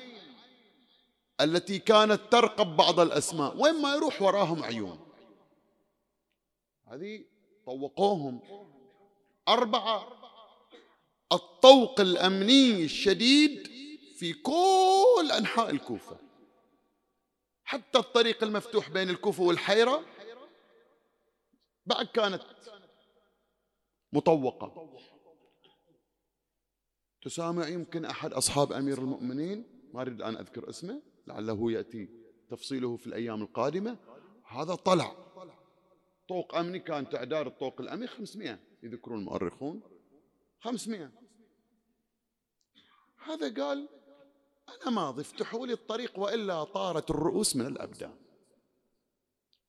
التي 1.41 1.79
كانت 1.79 2.21
ترقب 2.31 2.77
بعض 2.77 3.01
الأسماء 3.01 3.57
وين 3.57 3.83
ما 3.83 3.95
يروح 3.95 4.23
وراهم 4.23 4.65
عيون. 4.65 4.99
هذه 6.87 7.25
طوقوهم. 7.67 8.41
أربعة 9.49 10.22
الطوق 11.33 12.01
الأمني 12.01 12.85
الشديد 12.85 13.67
في 14.17 14.33
كل 14.33 15.31
أنحاء 15.39 15.71
الكوفة. 15.71 16.17
حتى 17.65 17.99
الطريق 17.99 18.45
المفتوح 18.45 18.91
بين 18.91 19.11
الكوفة 19.11 19.43
والحيرة 19.43 20.05
بعد 21.87 22.07
كانت 22.07 22.43
مطوقة. 24.13 24.99
تسامع 27.23 27.69
يمكن 27.69 28.05
أحد 28.05 28.33
أصحاب 28.33 28.73
أمير 28.73 28.99
المؤمنين؟ 28.99 29.89
ما 29.95 30.03
أريد 30.03 30.23
أن 30.23 30.37
أذكر 30.37 30.69
اسمه 30.69 31.03
لعله 31.27 31.73
يأتي 31.73 32.09
تفصيله 32.51 32.97
في 32.97 33.07
الأيام 33.07 33.43
القادمة. 33.43 33.97
هذا 34.47 34.75
طلع. 34.75 35.17
طوق 36.29 36.55
أمني 36.55 36.79
كان 36.79 37.09
تعداد 37.09 37.47
الطوق 37.47 37.81
الأمني 37.81 38.07
500 38.07 38.59
يذكرون 38.83 39.19
المؤرخون. 39.19 39.83
500 40.61 41.22
هذا 43.25 43.65
قال 43.65 43.89
أنا 44.83 44.91
ماضي 44.91 45.21
افتحوا 45.21 45.67
لي 45.67 45.73
الطريق 45.73 46.19
وإلا 46.19 46.65
طارت 46.65 47.11
الرؤوس 47.11 47.57
من 47.57 47.67
الأبدان. 47.67 48.17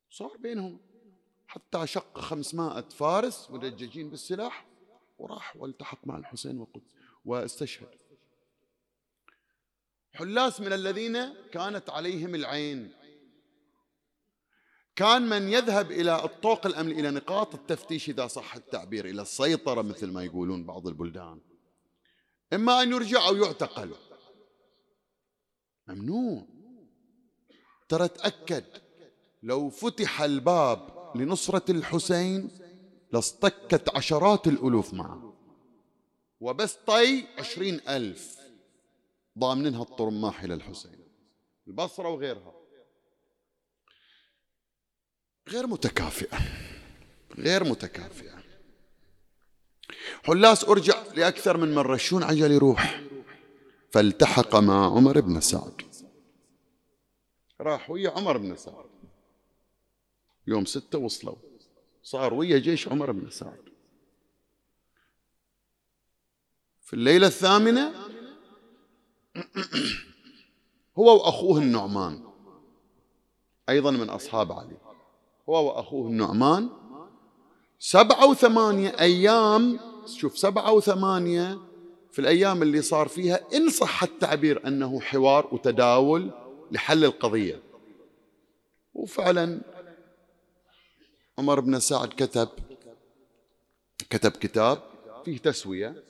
صار 0.10 0.38
بينهم. 0.38 0.80
حتى 1.48 1.88
شق 1.88 2.20
خمسمائة 2.20 2.90
فارس 2.90 3.52
مدججين 3.52 4.10
بالسلاح 4.10 4.66
وراح 5.18 5.56
والتحق 5.56 6.08
مع 6.08 6.18
الحسين 6.18 6.60
وقدس 6.60 6.96
واستشهد. 7.26 7.90
حلاس 10.14 10.62
من 10.62 10.74
الذين 10.74 11.34
كانت 11.52 11.90
عليهم 11.90 12.36
العين. 12.36 12.94
كان 14.96 15.22
من 15.22 15.50
يذهب 15.50 15.92
إلى 15.92 16.26
الطوق 16.26 16.66
الأمني 16.66 17.00
إلى 17.00 17.12
نقاط 17.12 17.56
التفتيش 17.56 18.10
إذا 18.10 18.28
صح 18.28 18.56
التعبير 18.56 19.06
إلى 19.06 19.22
السيطرة 19.22 19.82
مثل 19.82 20.12
ما 20.12 20.24
يقولون 20.24 20.66
بعض 20.66 20.88
البلدان. 20.88 21.42
إما 22.54 22.82
أن 22.82 22.92
يرجع 22.92 23.28
أو 23.28 23.36
يعتقل. 23.36 23.96
ممنوع 25.88 26.48
ترى 27.90 28.08
تأكد. 28.08 28.64
لو 29.44 29.70
فتح 29.70 30.22
الباب 30.22 31.12
لنصرة 31.16 31.72
الحسين 31.72 32.50
لاصطكت 33.12 33.96
عشرات 33.96 34.48
الألوف 34.48 34.94
معه. 34.94 35.34
وبس 36.40 36.74
طي 36.74 37.28
عشرين 37.40 37.82
ألف 37.90 38.40
ضامنينها 39.40 39.82
الطرماح 39.82 40.44
إلى 40.44 40.54
الحسين. 40.54 41.08
البصرة 41.68 42.10
وغيرها. 42.10 42.54
غير 45.50 45.68
متكافئة. 45.68 46.38
غير 47.38 47.64
متكافئة. 47.64 48.43
حلاس 50.24 50.64
أرجع 50.64 51.04
لأكثر 51.16 51.58
من 51.58 51.76
مرة. 51.76 51.98
شون 51.98 52.24
عجل 52.24 52.52
يروح؟ 52.52 53.04
فالتحق 53.92 54.56
مع 54.56 54.86
عمر 54.86 55.20
بن 55.22 55.40
سعد. 55.40 55.82
راح 57.62 57.90
ويا 57.90 58.10
عمر 58.10 58.38
بن 58.38 58.56
سعد. 58.56 58.86
يوم 60.48 60.66
ستة 60.66 60.98
وصلوا. 60.98 61.36
صار 62.04 62.34
ويا 62.34 62.60
جيش 62.60 62.88
عمر 62.88 63.12
بن 63.12 63.30
سعد. 63.30 63.64
في 66.82 66.94
الليلة 66.94 67.28
الثامنة 67.28 67.94
هو 71.00 71.18
وأخوه 71.18 71.58
النعمان. 71.58 72.24
أيضا 73.70 73.92
من 73.92 74.10
أصحاب 74.10 74.52
علي. 74.52 74.78
هو 75.50 75.68
وأخوه 75.68 76.08
النعمان. 76.08 76.70
سبعة 77.80 78.30
وثمانية 78.30 78.90
أيام 79.00 79.93
شوف 80.08 80.38
سبعة 80.38 80.72
وثمانية 80.72 81.60
في 82.12 82.20
الأيام 82.20 82.62
اللي 82.62 82.82
صار 82.82 83.08
فيها 83.08 83.40
إن 83.54 83.70
صح 83.70 84.04
التعبير 84.04 84.68
أنه 84.68 85.00
حوار 85.02 85.50
وتداول 85.52 86.32
لحل 86.72 87.06
القضية. 87.06 87.62
وفعلا 88.94 89.62
عمر 91.38 91.60
بن 91.60 91.80
سعد 91.80 92.08
كتب 92.08 92.50
كتب 94.10 94.32
كتاب 94.32 94.84
فيه 95.26 95.38
تسوية 95.38 96.04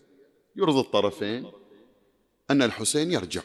يرضي 0.56 0.80
الطرفين 0.80 1.52
أن 2.52 2.62
الحسين 2.62 3.12
يرجع. 3.12 3.42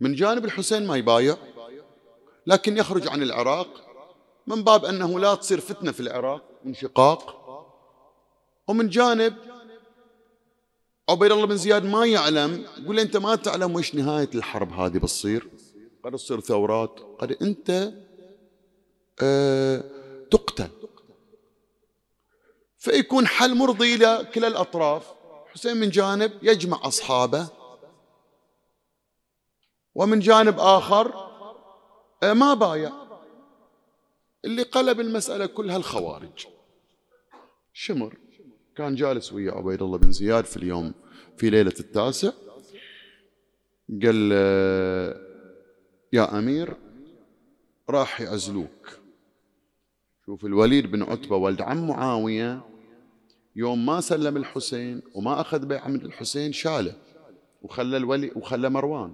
من 0.00 0.14
جانب 0.14 0.44
الحسين 0.44 0.86
ما 0.86 0.96
يبايع 0.96 1.36
لكن 2.46 2.76
يخرج 2.76 3.08
عن 3.08 3.22
العراق 3.22 3.84
من 4.46 4.64
باب 4.64 4.84
أنه 4.84 5.20
لا 5.20 5.34
تصير 5.34 5.60
فتنة 5.60 5.92
في 5.92 6.00
العراق 6.00 6.42
انشقاق 6.66 7.43
ومن 8.68 8.88
جانب 8.88 9.34
عبيد 11.08 11.32
الله 11.32 11.46
بن 11.46 11.56
زياد 11.56 11.84
ما 11.84 12.06
يعلم 12.06 12.66
يقول 12.78 12.98
أنت 12.98 13.16
ما 13.16 13.36
تعلم 13.36 13.74
وش 13.74 13.94
نهاية 13.94 14.30
الحرب 14.34 14.72
هذه 14.72 14.98
بتصير؟ 14.98 15.48
قد 16.04 16.12
تصير 16.12 16.40
ثورات 16.40 17.00
قد 17.18 17.36
أنت 17.42 17.92
أه 19.22 19.84
تقتل. 20.30 20.68
فيكون 22.78 23.26
حل 23.26 23.54
مرضي 23.54 23.96
لكلا 23.96 24.48
الأطراف. 24.48 25.12
حسين 25.46 25.76
من 25.76 25.90
جانب 25.90 26.32
يجمع 26.42 26.80
أصحابه. 26.82 27.48
ومن 29.94 30.20
جانب 30.20 30.58
آخر 30.58 31.14
آه، 32.22 32.32
ما 32.32 32.54
بايع. 32.54 32.92
اللي 34.44 34.62
قلب 34.62 35.00
المسألة 35.00 35.46
كلها 35.46 35.76
الخوارج. 35.76 36.46
شمر. 37.72 38.23
كان 38.76 38.94
جالس 38.94 39.32
ويا 39.32 39.52
عبيد 39.52 39.82
الله 39.82 39.98
بن 39.98 40.12
زياد 40.12 40.44
في 40.44 40.56
اليوم 40.56 40.94
في 41.36 41.50
ليلة 41.50 41.74
التاسع. 41.80 42.32
قال 44.02 44.32
يا 46.12 46.38
أمير 46.38 46.76
راح 47.90 48.20
يعزلوك. 48.20 48.98
شوف 50.26 50.44
الوليد 50.44 50.90
بن 50.90 51.02
عتبة 51.02 51.36
ولد 51.36 51.62
عم 51.62 51.88
معاوية 51.88 52.60
يوم 53.56 53.86
ما 53.86 54.00
سلم 54.00 54.36
الحسين 54.36 55.02
وما 55.14 55.40
أخذ 55.40 55.66
بيعة 55.66 55.88
من 55.88 56.02
الحسين 56.02 56.52
شاله 56.52 56.96
وخلى 57.62 57.96
الولي 57.96 58.30
وخلى 58.36 58.70
مروان. 58.70 59.12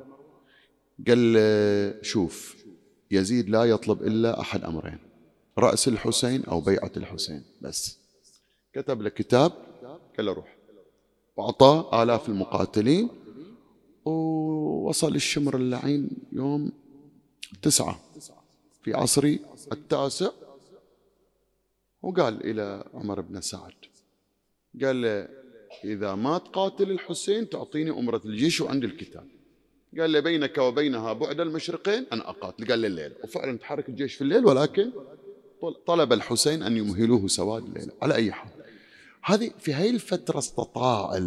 قال 1.06 2.04
شوف 2.04 2.64
يزيد 3.11 3.50
لا 3.50 3.64
يطلب 3.64 4.02
إلا 4.02 4.40
أحد 4.40 4.64
أمرين 4.64 4.98
رأس 5.58 5.88
الحسين 5.88 6.44
أو 6.44 6.61
بيعة 6.61 6.92
الحسين 6.96 7.44
بس. 7.61 7.99
كتب 8.73 9.03
له 9.03 9.09
كتاب 9.09 9.53
قال 10.16 10.27
له 10.27 10.33
روح. 10.33 10.57
وأعطاه 11.37 12.03
آلاف 12.03 12.29
المقاتلين 12.29 13.09
ووصل 14.05 15.14
الشمر 15.14 15.57
اللعين 15.57 16.11
يوم 16.33 16.73
تسعة 17.62 18.01
في 18.83 18.95
عصري 18.95 19.41
التاسع. 19.73 20.31
وقال 22.03 22.51
إلى 22.51 22.85
عمر 22.95 23.21
بن 23.21 23.41
سعد 23.41 23.73
قال 24.83 25.03
له 25.03 25.29
إذا 25.85 26.14
ما 26.14 26.39
تقاتل 26.39 26.91
الحسين 26.91 27.49
تعطيني 27.49 27.91
أمرة 27.91 28.21
الجيش 28.25 28.61
وعندي 28.61 28.87
الكتاب. 28.87 29.27
قال 29.99 30.12
له 30.12 30.21
بينك 30.21 30.59
وبينها 30.59 31.12
بعد 31.12 31.41
المشرقين 31.41 32.07
أنا 32.12 32.31
أقاتل. 32.31 32.66
قال 32.68 32.79
لي 32.79 32.87
الليل 32.87 33.12
وفعلا 33.25 33.59
تحرك 33.59 33.89
الجيش 33.89 34.14
في 34.14 34.23
الليل 34.23 34.47
ولكن 34.47 34.93
طلب 35.87 36.12
الحسين 36.12 36.62
أن 36.62 36.77
يمهلوه 36.77 37.27
سواد 37.27 37.64
الليل 37.64 37.91
على 38.03 38.14
أي 38.14 38.33
حال. 38.33 38.51
هذه 39.25 39.51
في 39.59 39.73
هاي 39.73 39.91
الفترة 39.91 40.39
استطاع 40.39 41.18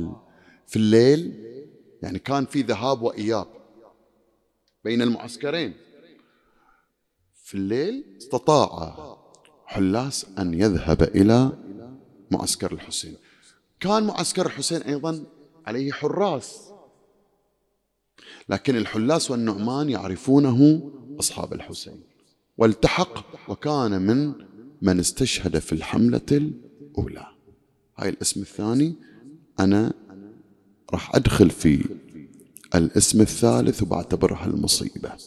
في 0.68 0.76
الليل 0.76 1.44
يعني 2.02 2.20
كان 2.20 2.46
في 2.46 2.62
ذهاب 2.62 3.02
وإياب 3.02 3.48
بين 4.84 5.02
المعسكرين. 5.02 5.74
في 7.44 7.56
الليل 7.56 8.16
استطاع 8.18 9.18
حلاس 9.66 10.26
أن 10.40 10.54
يذهب 10.54 11.04
إلى 11.04 11.52
معسكر 12.32 12.74
الحسين. 12.74 13.18
كان 13.80 14.04
معسكر 14.04 14.46
الحسين 14.46 14.82
أيضا 14.82 15.26
عليه 15.66 15.92
حراس 15.92 16.70
لكن 18.50 18.76
الحلاس 18.76 19.32
والنعمان 19.32 19.90
يعرفونه 19.90 20.92
أصحاب 21.20 21.54
الحسين. 21.54 22.04
والتحق 22.58 23.50
وكان 23.50 24.02
من 24.02 24.34
من 24.82 25.00
استشهد 25.00 25.60
في 25.60 25.74
الحملة 25.74 26.22
الأولى. 26.32 27.33
هاي 27.98 28.10
الاسم 28.10 28.42
الثاني. 28.42 28.96
أنا 29.60 29.94
راح 30.94 31.16
أدخل 31.16 31.50
في 31.50 31.86
الاسم 32.76 33.22
الثالث 33.22 33.84
وبعتبرها 33.84 34.46
المصيبة 34.46 35.18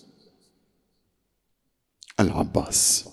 العباس. 2.21 3.09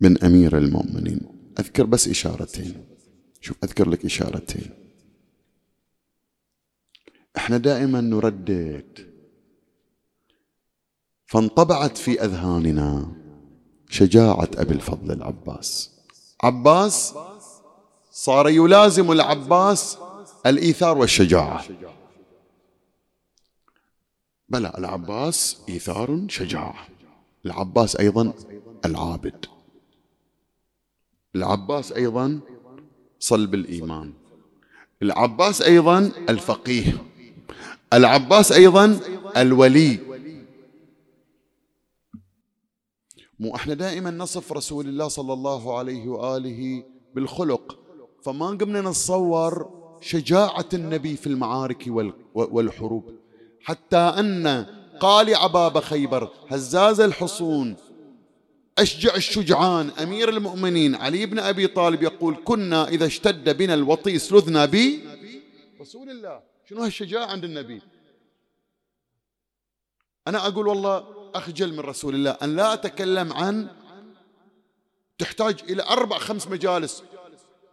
من 0.00 0.24
أمير 0.24 0.58
المؤمنين. 0.58 1.20
أذكر 1.58 1.86
بس 1.86 2.08
إشارتين. 2.08 2.84
شوف 3.40 3.56
أذكر 3.64 3.88
لك 3.88 4.04
إشارتين. 4.04 4.70
إحنا 7.36 7.56
دائما 7.58 8.00
نردد. 8.00 9.12
فانطبعت 11.26 11.98
في 11.98 12.24
أذهاننا 12.24 13.16
شجاعة 13.90 14.50
أبي 14.54 14.74
الفضل 14.74 15.12
العباس. 15.12 15.91
عباس 16.42 17.14
صار 18.12 18.48
يلازم 18.48 19.12
العباس 19.12 19.98
الإيثار 20.46 20.98
والشجاعة. 20.98 21.64
بلى 24.48 24.72
العباس 24.78 25.60
إيثار 25.68 26.26
شجاعة. 26.28 26.86
العباس 27.46 27.96
أيضا 27.96 28.32
العابد. 28.84 29.46
العباس 31.34 31.92
أيضا 31.92 32.40
صلب 33.20 33.54
الإيمان. 33.54 34.12
العباس 35.02 35.62
أيضا 35.62 35.98
الفقيه. 36.28 37.04
العباس 37.92 38.52
أيضا 38.52 39.00
الولي. 39.36 40.11
مو 43.42 43.54
إحنا 43.54 43.74
دائما 43.74 44.10
نصف 44.10 44.52
رسول 44.52 44.88
الله 44.88 45.08
صلى 45.08 45.32
الله 45.32 45.78
عليه 45.78 46.08
وآله 46.08 46.84
بالخلق. 47.14 47.78
فما 48.22 48.46
قمنا 48.46 48.80
نتصور 48.80 49.54
شجاعة 50.00 50.68
النبي 50.74 51.16
في 51.16 51.26
المعارك 51.26 51.84
والحروب. 52.34 53.04
حتى 53.60 53.96
أن 53.96 54.66
قال 55.00 55.34
عباب 55.34 55.80
خيبر 55.80 56.30
هزاز 56.48 57.00
الحصون 57.00 57.76
أشجع 58.78 59.14
الشجعان 59.14 59.90
أمير 59.90 60.28
المؤمنين 60.28 60.94
علي 60.94 61.26
بن 61.26 61.38
أبي 61.38 61.66
طالب 61.66 62.02
يقول 62.02 62.36
كنا 62.44 62.88
إذا 62.88 63.06
اشتد 63.06 63.56
بنا 63.56 63.74
الوطيس 63.74 64.32
لذنا 64.32 64.64
بي 64.64 65.04
رسول 65.80 66.10
الله. 66.10 66.40
شنو 66.68 66.82
هالشجاعة 66.82 67.26
عند 67.26 67.44
النبي؟ 67.44 67.82
أنا 70.28 70.46
أقول 70.46 70.66
والله 70.68 71.21
أخجل 71.34 71.72
من 71.72 71.80
رسول 71.80 72.14
الله 72.14 72.30
أن 72.30 72.56
لا 72.56 72.72
أتكلم 72.72 73.32
عن 73.32 73.68
تحتاج 75.18 75.56
إلى 75.68 75.82
أربع 75.82 76.18
خمس 76.18 76.48
مجالس. 76.48 77.02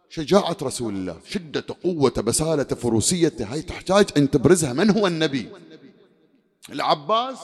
شجاعة 0.08 0.56
رسول 0.62 0.94
الله 0.94 1.20
شدة 1.30 1.64
قوة 1.84 2.10
بسالة 2.10 2.64
فروسيته 2.64 3.52
هاي 3.52 3.62
تحتاج 3.62 4.06
أن 4.16 4.30
تبرزها. 4.30 4.72
من 4.72 4.90
هو 4.90 5.06
النبي؟ 5.06 5.48
العباس 6.72 7.38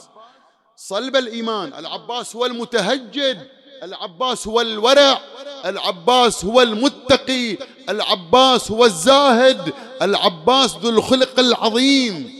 صلب 0.75 1.15
الإيمان 1.15 1.73
العباس 1.73 2.35
هو 2.35 2.45
المتهجد 2.45 3.47
العباس 3.83 4.47
هو 4.47 4.61
الورع 4.61 5.21
العباس 5.65 6.45
هو 6.45 6.61
المتقي 6.61 7.57
العباس 7.89 8.71
هو 8.71 8.85
الزاهد 8.85 9.73
العباس 10.01 10.75
ذو 10.75 10.89
الخلق 10.89 11.39
العظيم. 11.39 12.36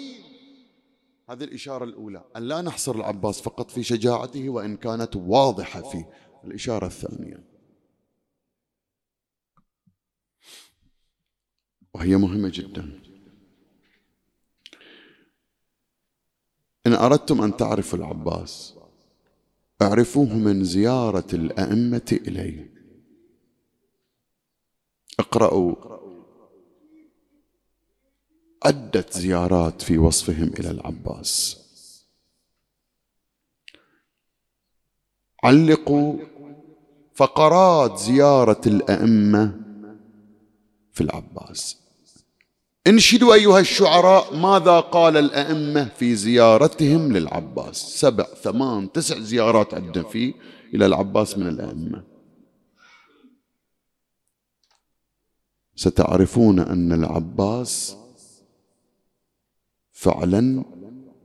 هذه 1.30 1.44
الإشارة 1.44 1.84
الأولى. 1.84 2.24
أن 2.36 2.44
لا 2.44 2.62
نحصر 2.62 2.96
العباس 2.96 3.42
فقط 3.42 3.72
في 3.72 3.84
شجاعته 3.84 4.50
وإن 4.50 4.78
كانت 4.78 5.16
واضحة 5.16 5.82
في 5.82 6.06
الإشارة 6.44 6.86
الثانية. 6.86 7.44
وهي 11.94 12.18
مهمة 12.18 12.52
جدا. 12.54 13.02
إن 16.88 16.94
أردتم 16.94 17.42
أن 17.42 17.58
تعرفوا 17.58 18.00
العباس 18.00 18.74
اعرفوه 19.82 20.34
من 20.34 20.64
زيارة 20.64 21.28
الأئمة 21.34 22.20
إليه. 22.28 22.74
اقرأوا 25.20 25.97
عدة 28.66 29.06
زيارات 29.12 29.82
في 29.82 29.98
وصفهم 29.98 30.52
إلى 30.60 30.72
العباس. 30.72 31.58
علقوا 35.44 36.18
فقرات 37.16 38.00
زيارة 38.00 38.62
الأئمة 38.68 39.62
في 40.94 41.02
العباس. 41.02 41.78
انشدوا 42.88 43.34
أيها 43.34 43.60
الشعراء 43.60 44.36
ماذا 44.36 44.80
قال 44.80 45.18
الأئمة 45.18 45.86
في 45.86 46.16
زيارتهم 46.16 47.14
للعباس؟ 47.14 47.76
سبع 47.76 48.24
ثمان 48.24 48.92
تسع 48.92 49.20
زيارات 49.20 49.74
عندنا 49.74 50.04
فيه 50.04 50.34
إلى 50.74 50.86
العباس 50.86 51.38
من 51.38 51.48
الأئمة. 51.48 52.04
ستعرفون 55.76 56.60
أن 56.60 56.94
العباس 56.94 57.98
فعلا 59.98 60.66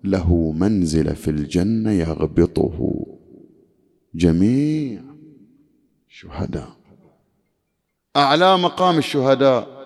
له 0.05 0.53
منزل 0.53 1.17
في 1.17 1.31
الجنة 1.31 1.91
يغبطه. 1.91 3.07
جميع 4.15 5.03
شهداء. 6.09 6.77
أعلى 8.17 8.59
مقام 8.59 8.99
الشهداء. 8.99 9.83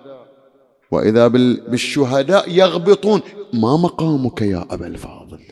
وإذا 0.91 1.27
بالشهداء 1.27 2.51
يغبطون. 2.51 3.21
ما 3.53 3.77
مقامك 3.77 4.41
يا 4.41 4.73
أبا 4.73 4.87
الفاضل؟ 4.87 5.43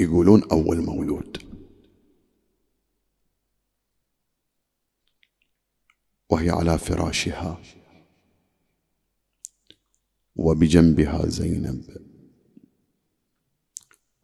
يقولون 0.00 0.42
أول 0.52 0.80
مولود. 0.80 1.49
وهي 6.30 6.50
على 6.50 6.78
فراشها. 6.78 7.60
وبجنبها 10.36 11.26
زينب 11.26 11.84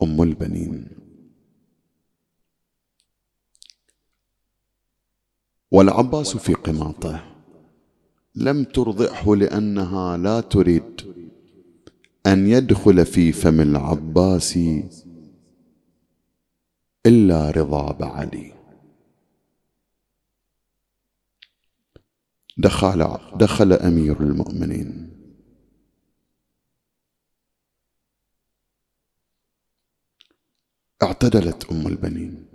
أم 0.02 0.22
البنين. 0.22 0.88
والعباس 5.70 6.36
في 6.36 6.54
قماطه 6.54 7.36
لم 8.34 8.64
ترضعه 8.64 9.34
لأنها 9.34 10.16
لا 10.16 10.40
تريد 10.40 11.00
أن 12.26 12.46
يدخل 12.46 13.06
في 13.06 13.32
فم 13.32 13.60
العباس 13.60 14.58
إلا 17.06 17.50
رضاب 17.50 18.02
علي 18.02 18.55
دخل 22.56 23.18
دخل 23.34 23.72
أمير 23.72 24.20
المؤمنين. 24.20 25.16
اعتدلت 31.02 31.64
أم 31.64 31.86
البنين. 31.86 32.46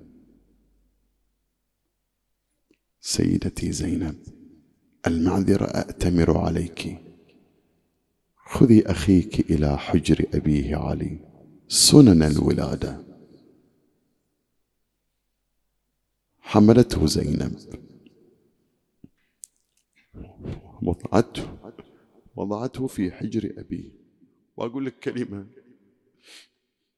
سيدتي 3.01 3.71
زينب 3.71 4.15
المعذرة 5.07 5.65
اتمر 5.65 6.37
عليك. 6.37 6.97
خذي 8.35 8.91
أخيك 8.91 9.51
إلى 9.51 9.77
حجر 9.77 10.25
أبيه 10.33 10.75
علي 10.75 11.19
سنن 11.67 12.23
الولادة. 12.23 13.03
حملته 16.39 17.07
زينب. 17.07 17.90
وضعته 20.84 21.43
وضعته 22.36 22.88
في 22.88 23.11
حجر 23.11 23.53
أبيه 23.57 23.91
وأقول 24.57 24.86
لك 24.86 24.99
كلمة. 24.99 25.45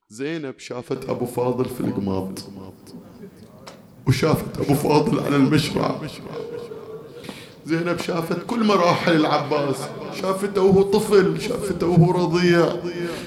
زينب 0.09 0.59
شافت 0.59 1.09
أبو 1.09 1.25
فاضل 1.25 1.65
في 1.65 1.81
القماط 1.81 2.43
وشافت 4.07 4.61
أبو 4.61 4.73
فاضل 4.73 5.19
على 5.19 5.35
المشرع. 5.35 6.01
زينب 7.65 7.99
شافت 7.99 8.45
كل 8.45 8.63
مراحل 8.63 9.15
العباس 9.15 9.77
شافته 10.21 10.61
وهو 10.61 10.81
طفل 10.81 11.41
شافته 11.41 11.87
وهو 11.87 12.11
رضيع 12.11 12.75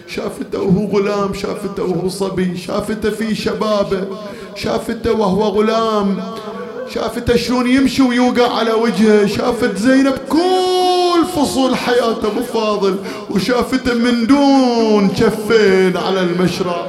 شافته 0.06 0.62
وهو 0.62 0.84
غلام 0.84 1.34
شافته 1.34 1.82
وهو 1.82 2.08
صبي 2.08 2.56
شافته 2.56 3.10
في 3.10 3.34
شبابه 3.34 4.18
شافته 4.54 5.12
وهو 5.12 5.42
غلام. 5.42 6.36
شافته 6.94 7.36
شلون 7.36 7.66
يمشي 7.66 8.02
ويوقع 8.02 8.58
على 8.58 8.72
وجهه؟ 8.72 9.26
شافت 9.26 9.76
زينب 9.76 10.18
كل 10.28 11.24
فصول 11.36 11.76
حياة 11.76 12.18
أبو 12.18 12.42
فاضل 12.42 12.96
وشافته 13.30 13.94
من 13.94 14.26
دون 14.26 15.08
كفين 15.08 15.96
على 15.96 16.20
المشرع 16.20 16.86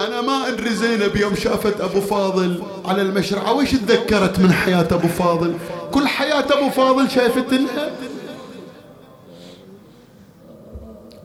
أنا 0.00 0.20
ما 0.20 0.48
أدري 0.48 0.74
زينب 0.74 1.16
يوم 1.16 1.34
شافت 1.34 1.80
أبو 1.80 2.00
فاضل 2.00 2.62
على 2.84 3.02
المشرعة 3.02 3.52
وش 3.52 3.70
تذكرت 3.70 4.38
من 4.38 4.52
حياة 4.52 4.88
أبو 4.92 5.08
فاضل؟ 5.08 5.54
كل 5.92 6.06
حياة 6.08 6.44
أبو 6.50 6.70
فاضل 6.70 7.10
شافت 7.10 7.52
لها 7.52 7.90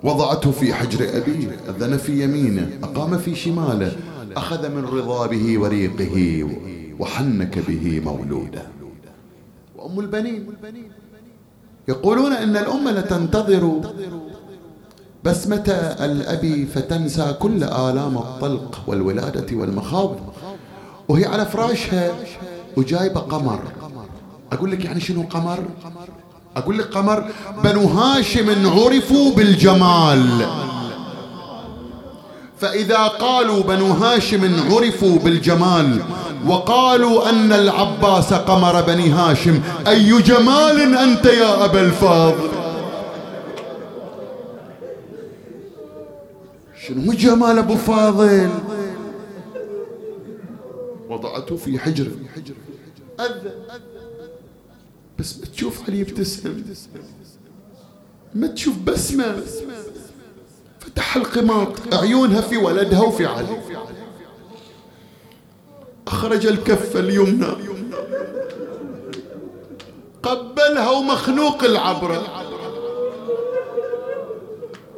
وضعته 0.06 0.52
في 0.52 0.74
حجر 0.74 1.18
أبيه 1.18 1.58
أذن 1.70 1.98
في 1.98 2.24
يمينه 2.24 2.70
أقام 2.84 3.18
في 3.18 3.36
شماله 3.36 3.92
أخذ 4.38 4.70
من 4.70 4.86
رضابه 4.86 5.60
وريقه 5.60 6.48
وحنك 7.00 7.60
به 7.68 8.02
مولوده. 8.06 8.64
وأم 9.76 10.00
البنين 10.00 10.46
يقولون 11.88 12.32
إن 12.32 12.58
الأمة 12.58 12.92
لتنتظر 12.92 13.82
بسمة 15.24 15.70
الأبي 16.00 16.66
فتنسى 16.66 17.36
كل 17.40 17.64
آلام 17.64 18.18
الطلق 18.18 18.84
والولادة 18.88 19.58
والمخاض 19.58 20.16
وهي 21.10 21.26
على 21.26 21.46
فراشها 21.46 22.12
وجايبة 22.78 23.20
قمر. 23.20 23.60
أقول 24.52 24.72
لك 24.72 24.86
يعني 24.86 25.00
شنو 25.00 25.24
قمر؟ 25.24 25.60
أقول 26.58 26.78
لك 26.78 26.86
قمر 26.86 27.32
بنو 27.64 27.88
هاشم 27.88 28.68
عرفوا 28.68 29.32
بالجمال. 29.32 30.46
فإذا 32.60 33.08
قالوا 33.08 33.64
بنو 33.64 33.86
هاشم 33.86 34.74
عرفوا 34.74 35.20
بالجمال 35.20 36.02
وقالوا 36.48 37.30
أن 37.30 37.54
العباس 37.54 38.34
قمر 38.34 38.82
بني 38.82 39.10
هاشم 39.10 39.62
أي 39.88 40.22
جمال 40.22 40.98
أنت 40.98 41.26
يا 41.26 41.66
أبا 41.66 41.82
الفاضل؟ 41.82 42.50
شنو 46.88 47.14
جمال 47.14 47.58
أبو 47.58 47.76
فاضل؟ 47.76 48.50
وضعته 51.10 51.58
في 51.58 51.80
حجر 51.80 52.08
أذن. 53.20 53.52
بس 55.20 55.38
ما 55.40 55.46
تشوف 55.46 55.90
علي 55.90 56.00
يبتسم 56.00 56.64
ما 58.34 58.48
تشوف 58.48 58.78
بسمة 58.78 59.42
فتح 60.80 61.16
القماط 61.16 61.94
عيونها 61.94 62.42
في 62.42 62.58
ولدها 62.58 63.02
وفي 63.02 63.26
علي. 63.26 63.62
أخرج 66.08 66.46
الكف 66.46 66.98
اليمنى. 66.98 67.48
قبلها 70.24 70.90
ومخنوق 70.90 71.64
العبرة 71.64 72.46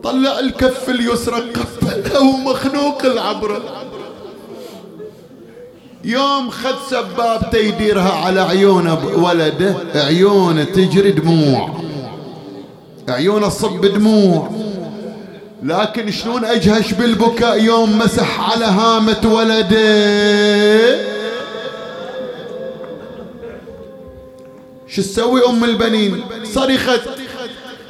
طلع 0.03 0.39
الكف 0.39 0.89
اليسرى 0.89 1.51
قبلها 1.51 2.19
ومخنوق 2.19 3.05
العبرة 3.05 3.76
يوم 6.07 6.49
خد 6.49 6.75
سبابته 6.89 7.57
يديرها 7.57 8.11
على 8.25 8.41
عيون 8.41 8.87
ولده 9.15 9.75
عيونه 9.95 10.63
تجري 10.63 11.11
دموع. 11.11 11.69
عيونه 13.09 13.49
تصب 13.49 13.85
دموع. 13.85 14.51
لكن 15.63 16.11
شلون 16.11 16.45
اجهش 16.45 16.93
بالبكاء 16.93 17.63
يوم 17.63 17.97
مسح 17.97 18.51
على 18.51 18.65
هامة 18.65 19.33
ولده؟ 19.33 21.17
شو 24.87 25.01
تسوي 25.01 25.45
أم 25.49 25.63
البنين؟ 25.63 26.23
صرخت 26.53 27.01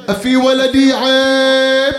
أفي 0.08 0.36
ولدي 0.36 0.92
عيب؟ 0.92 1.94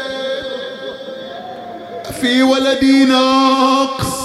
أفي 2.06 2.44
ولدي 2.44 3.06
ناقص؟ 3.06 4.19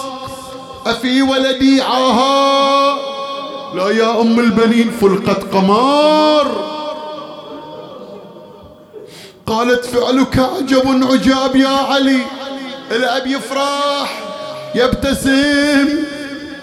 أفي 0.87 1.23
ولدي 1.23 1.83
عاها. 1.83 2.97
لا 3.75 3.91
يا 3.91 4.21
أم 4.21 4.41
البنين 4.41 4.91
فلقت 5.01 5.55
قمار. 5.55 6.75
قالت 9.47 9.85
فعلك 9.85 10.39
عجب 10.39 11.09
عجاب 11.13 11.57
يا 11.57 11.69
علي. 11.69 12.21
الأب 12.91 13.27
يفرح 13.27 14.21
يبتسم 14.75 15.89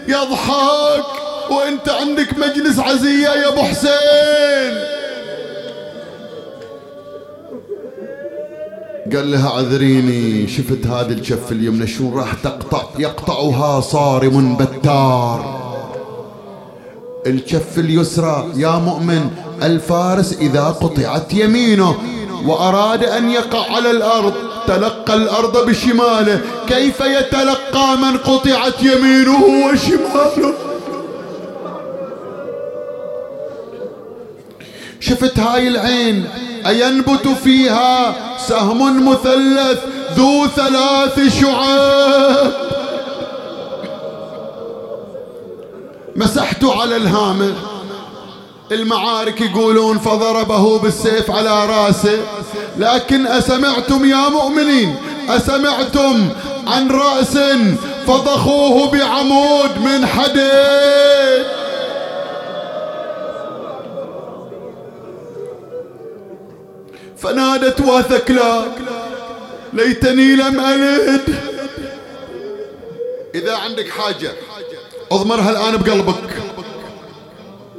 يضحك. 0.08 1.06
وأنت 1.50 1.90
عندك 1.90 2.38
مجلس 2.38 2.80
عزية 2.80 3.30
يا 3.30 3.48
أبو 3.48 3.62
حسين. 3.62 5.01
قال 9.16 9.32
لها 9.32 9.50
عذريني 9.50 10.48
شفت 10.48 10.88
هذه 10.88 11.12
الكف 11.12 11.52
اليمنى 11.52 11.88
شو 11.88 12.20
راح 12.20 12.34
تقطع؟ 12.34 12.84
يقطعها 13.00 13.82
صارم 13.82 14.58
بتار. 14.58 15.62
الكف 17.28 17.80
اليسرى 17.80 18.52
يا 18.56 18.72
مؤمن 18.72 19.30
الفارس 19.64 20.34
إذا 20.34 20.64
قطعت 20.64 21.34
يمينه 21.34 21.96
وأراد 22.46 23.04
أن 23.04 23.30
يقع 23.30 23.76
على 23.76 23.92
الأرض 23.92 24.34
تلقى 24.68 25.14
الأرض 25.14 25.70
بشماله. 25.70 26.42
كيف 26.68 27.00
يتلقى 27.02 27.98
من 27.98 28.18
قطعت 28.18 28.84
يمينه 28.84 29.44
وشماله؟ 29.46 30.54
شفت 35.00 35.40
هاي 35.40 35.68
العين؟ 35.68 36.26
أينبت 36.68 37.28
فيها 37.44 38.16
سهم 38.48 39.10
مثلث 39.10 39.80
ذو 40.18 40.48
ثلاث 40.56 41.40
شعاب. 41.42 42.54
مسحت 46.16 46.64
على 46.64 46.96
الهامر. 46.96 47.54
المعارك 48.72 49.42
يقولون 49.42 50.00
فضربه 50.00 50.80
بالسيف 50.80 51.32
على 51.32 51.66
راسه. 51.66 52.20
لكن 52.78 53.28
أسمعتم 53.28 54.06
يا 54.06 54.30
مؤمنين 54.30 54.96
أسمعتم 55.30 56.30
عن 56.68 56.92
رأس 56.92 57.38
فضخوه 58.08 58.92
بعمود 58.92 59.78
من 59.78 60.06
حديد. 60.06 61.61
فنادت 67.22 67.82
واثكلا 67.82 68.64
ليتني 69.74 70.36
لم 70.36 70.60
ألد. 70.60 71.22
إذا 73.36 73.56
عندك 73.56 73.90
حاجة 73.90 74.32
أضمرها 75.12 75.50
الآن 75.50 75.78
بقلبك. 75.78 76.30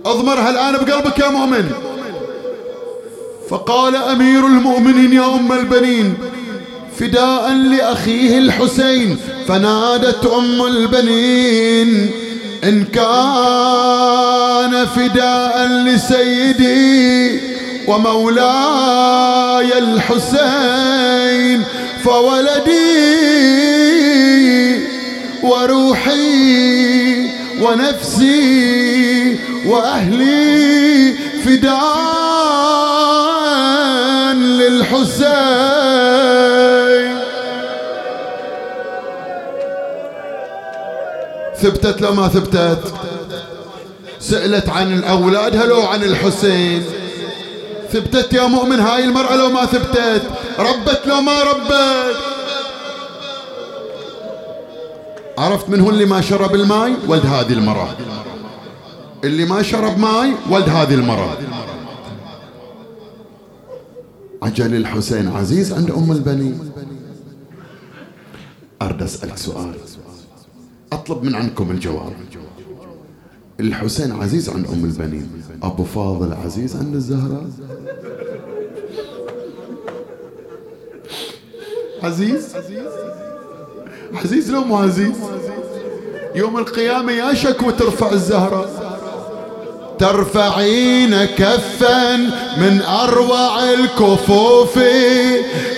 أضمرها 0.07 0.51
الآن 0.51 0.85
بقلبك 0.85 1.19
يا 1.19 1.29
مؤمن. 1.29 1.71
فقال 3.51 3.97
أمير 3.97 4.47
المؤمنين 4.47 5.13
يا 5.13 5.35
أم 5.35 5.53
البنين 5.53 6.15
فداء 6.99 7.53
لأخيه 7.53 8.39
الحسين 8.39 9.19
فنادت 9.49 10.27
أم 10.27 10.67
البنين 10.67 12.11
إن 12.65 12.85
كان 12.85 14.87
فداء 14.87 15.67
لسيدي 15.67 17.52
ومولاي 17.89 19.79
الحسين 19.79 21.63
فولدي 22.05 22.83
وروحي 25.43 27.31
ونفسي 27.61 29.39
وأهلي 29.67 31.15
فداء 31.45 32.03
للحسين. 34.35 35.53
ثبتت 41.63 42.01
لو 42.01 42.13
ما 42.15 42.29
ثبتت؟ 42.29 42.95
سألت 44.21 44.69
عن 44.69 44.93
الأولاد 44.93 45.57
هلو 45.57 45.83
عن 45.83 46.03
الحسين. 46.03 46.85
ثبتت 47.93 48.33
يا 48.33 48.47
مؤمن 48.47 48.81
هاي 48.81 49.05
المرأة 49.05 49.37
لو 49.37 49.49
ما 49.51 49.67
ثبتت 49.67 50.23
ربت 50.59 51.03
لو 51.07 51.21
ما 51.21 51.43
ربت. 51.43 52.17
عرفت 55.39 55.69
من 55.69 55.81
هو 55.81 55.91
اللي 55.91 56.05
ما 56.05 56.21
شرب 56.21 56.55
الماي؟ 56.55 56.95
ولد 57.09 57.27
هذه 57.27 57.53
المرأة. 57.53 57.89
اللي 59.25 59.45
ما 59.45 59.63
شرب 59.63 59.99
ماي 59.99 60.35
ولد 60.51 60.69
هذه 60.69 60.95
المرأة. 60.95 61.37
عجل 64.43 64.75
الحسين 64.75 65.29
عزيز 65.29 65.73
عند 65.73 65.91
أم 65.91 66.13
البنين 66.13 66.73
أرد 68.83 69.03
أسألك 69.03 69.39
سؤال. 69.39 69.75
أطلب 70.93 71.23
من 71.23 71.35
عندكم 71.35 71.71
الجواب. 71.71 72.13
الحسين 73.61 74.13
عزيز 74.13 74.49
عند 74.49 74.67
أم 74.67 74.85
البنين 74.85 75.43
أبو 75.63 75.85
فاضل 75.85 76.33
عزيز 76.45 76.77
عند 76.77 76.95
الزهراء. 76.95 77.45
عزيز؟ 82.03 82.49
عزيز 84.15 84.51
لو 84.51 84.65
مو 84.65 84.77
عزيز؟ 84.77 85.17
يوم 86.35 86.59
القيامة 86.59 87.13
يا 87.13 87.35
شكوى 87.35 87.73
ترفع 87.73 88.13
الزهرة 88.13 88.69
ترفعين 89.99 91.25
كفا 91.25 92.17
من 92.57 92.83
أروع 92.83 93.73
الكفوف. 93.73 94.79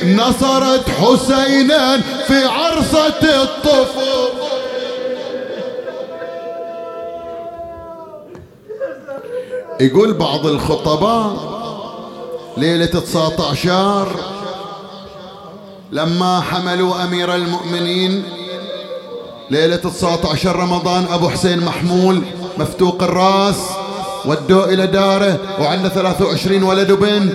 نصرت 0.05 0.89
حسينا 0.89 2.01
في 2.01 2.45
عرصة 2.45 3.43
الطفوف. 3.43 4.34
يقول 9.81 10.12
بعض 10.14 10.47
الخطباء 10.47 11.55
ليلة 12.57 12.87
19 12.87 14.07
لما 15.93 16.41
حملوا 16.41 17.05
أمير 17.05 17.35
المؤمنين 17.35 18.22
ليلة 19.51 19.77
19 19.77 20.57
رمضان 20.57 21.07
أبو 21.11 21.29
حسين 21.29 21.64
محمول 21.64 22.22
مفتوق 22.59 23.03
الرأس 23.03 23.57
ودوه 24.25 24.64
إلى 24.64 24.87
داره 24.87 25.39
وعنده 25.61 25.89
23 25.89 26.62
ولد 26.62 26.91
وبنت. 26.91 27.33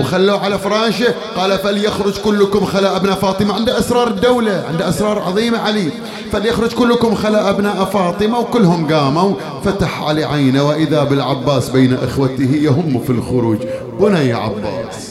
وخلوه 0.00 0.44
على 0.44 0.58
فراشه. 0.58 1.14
قال 1.36 1.58
فليخرج 1.58 2.18
كلكم 2.18 2.64
خلا 2.64 2.96
أبناء 2.96 3.14
فاطمة. 3.14 3.54
عنده 3.54 3.78
أسرار 3.78 4.08
الدولة 4.08 4.64
عنده 4.68 4.88
أسرار 4.88 5.18
عظيمة 5.18 5.58
علي. 5.58 5.90
فليخرج 6.32 6.72
كلكم 6.72 7.14
خلا 7.14 7.50
أبناء 7.50 7.84
فاطمة 7.84 8.38
وكلهم 8.38 8.94
قاموا. 8.94 9.34
فتح 9.64 10.02
علي 10.02 10.24
عينه 10.24 10.68
وإذا 10.68 11.04
بالعباس 11.04 11.68
بين 11.68 11.94
إخوته 11.94 12.50
يهم 12.62 13.00
في 13.06 13.10
الخروج. 13.10 13.58
بني 14.00 14.28
يا 14.28 14.36
عباس. 14.36 15.10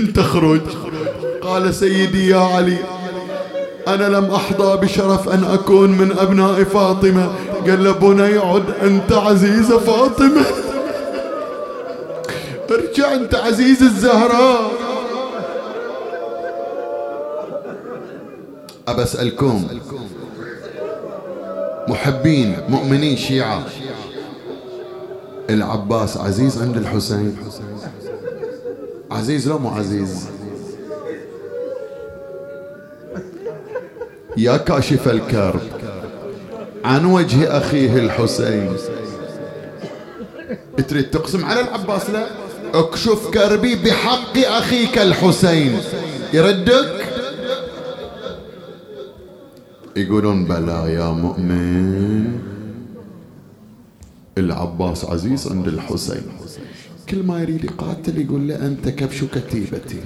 أنت 0.00 0.20
خرج. 0.20 0.60
قال 1.42 1.74
سيدي 1.74 2.28
يا 2.28 2.38
علي 2.38 2.78
أنا 3.88 4.04
لم 4.04 4.24
أحظى 4.24 4.76
بشرف 4.76 5.28
أن 5.28 5.44
أكون 5.44 5.90
من 5.90 6.18
أبناء 6.18 6.64
فاطمة. 6.64 7.30
قال 7.66 7.92
بني 7.92 8.38
عد 8.38 8.64
أنت 8.82 9.12
عزيز 9.12 9.72
فاطمة. 9.72 10.44
ارجع 12.98 13.14
أنت 13.14 13.34
عزيز 13.34 13.82
الزهراء. 13.82 14.70
أبى 18.88 19.02
أسألكم. 19.02 19.66
محبين 21.88 22.56
مؤمنين 22.68 23.16
شيعة. 23.16 23.66
العباس 25.50 26.16
عزيز 26.16 26.62
عند 26.62 26.76
الحسين. 26.76 27.36
عزيز 29.10 29.48
لو 29.48 29.58
مو 29.58 29.68
عزيز. 29.68 30.26
يا 34.36 34.56
كاشف 34.56 35.08
الكرب. 35.08 35.60
عن 36.84 37.04
وجه 37.04 37.58
أخيه 37.58 37.96
الحسين. 37.98 38.76
تريد 40.88 41.10
تقسم 41.10 41.44
على 41.44 41.60
العباس 41.60 42.10
لا؟ 42.10 42.45
اكشف 42.74 43.30
كربي 43.34 43.74
بحق 43.74 44.38
أخيك 44.38 44.98
الحسين. 44.98 45.80
يردك؟ 46.32 47.06
يقولون 49.96 50.44
بلى 50.44 50.92
يا 50.92 51.10
مؤمن. 51.10 52.38
العباس 54.38 55.04
عزيز 55.04 55.46
عند 55.46 55.68
الحسين. 55.68 56.22
كل 57.08 57.22
ما 57.22 57.42
يريد 57.42 57.64
يقاتل 57.64 58.20
يقول 58.20 58.48
له 58.48 58.56
أنت 58.56 58.88
كبش 58.88 59.24
كتيبتي 59.24 60.00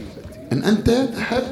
إن 0.53 0.63
أنت 0.65 0.91
تحب 0.91 1.43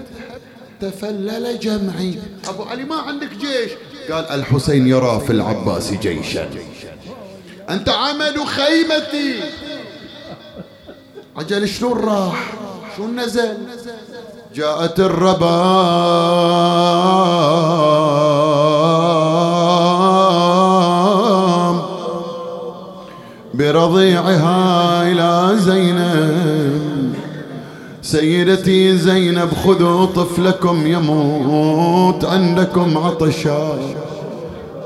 تفلل 0.80 1.60
جمعي. 1.60 2.14
أبو 2.48 2.62
علي 2.62 2.84
ما 2.84 2.96
عندك 2.96 3.30
جيش. 3.30 3.70
قال 4.10 4.24
الحسين 4.24 4.86
يرى 4.86 5.22
في 5.26 5.32
العباس 5.32 5.92
جيشا. 5.92 6.50
أنت 7.70 7.88
عمد 7.88 8.44
خيمتي. 8.44 9.40
عجل 11.38 11.68
شلون 11.68 11.98
راح؟ 11.98 12.52
شلون 12.96 13.20
نزل؟ 13.20 13.54
جاءت 14.54 15.00
الربام 15.00 15.48
برضيعها 23.54 25.02
إلى 25.02 25.58
زينب. 25.58 27.14
سيدتي 28.02 28.98
زينب 28.98 29.48
خذوا 29.64 30.06
طفلكم 30.06 30.86
يموت 30.86 32.24
عندكم 32.24 32.98
عطشا. 32.98 33.78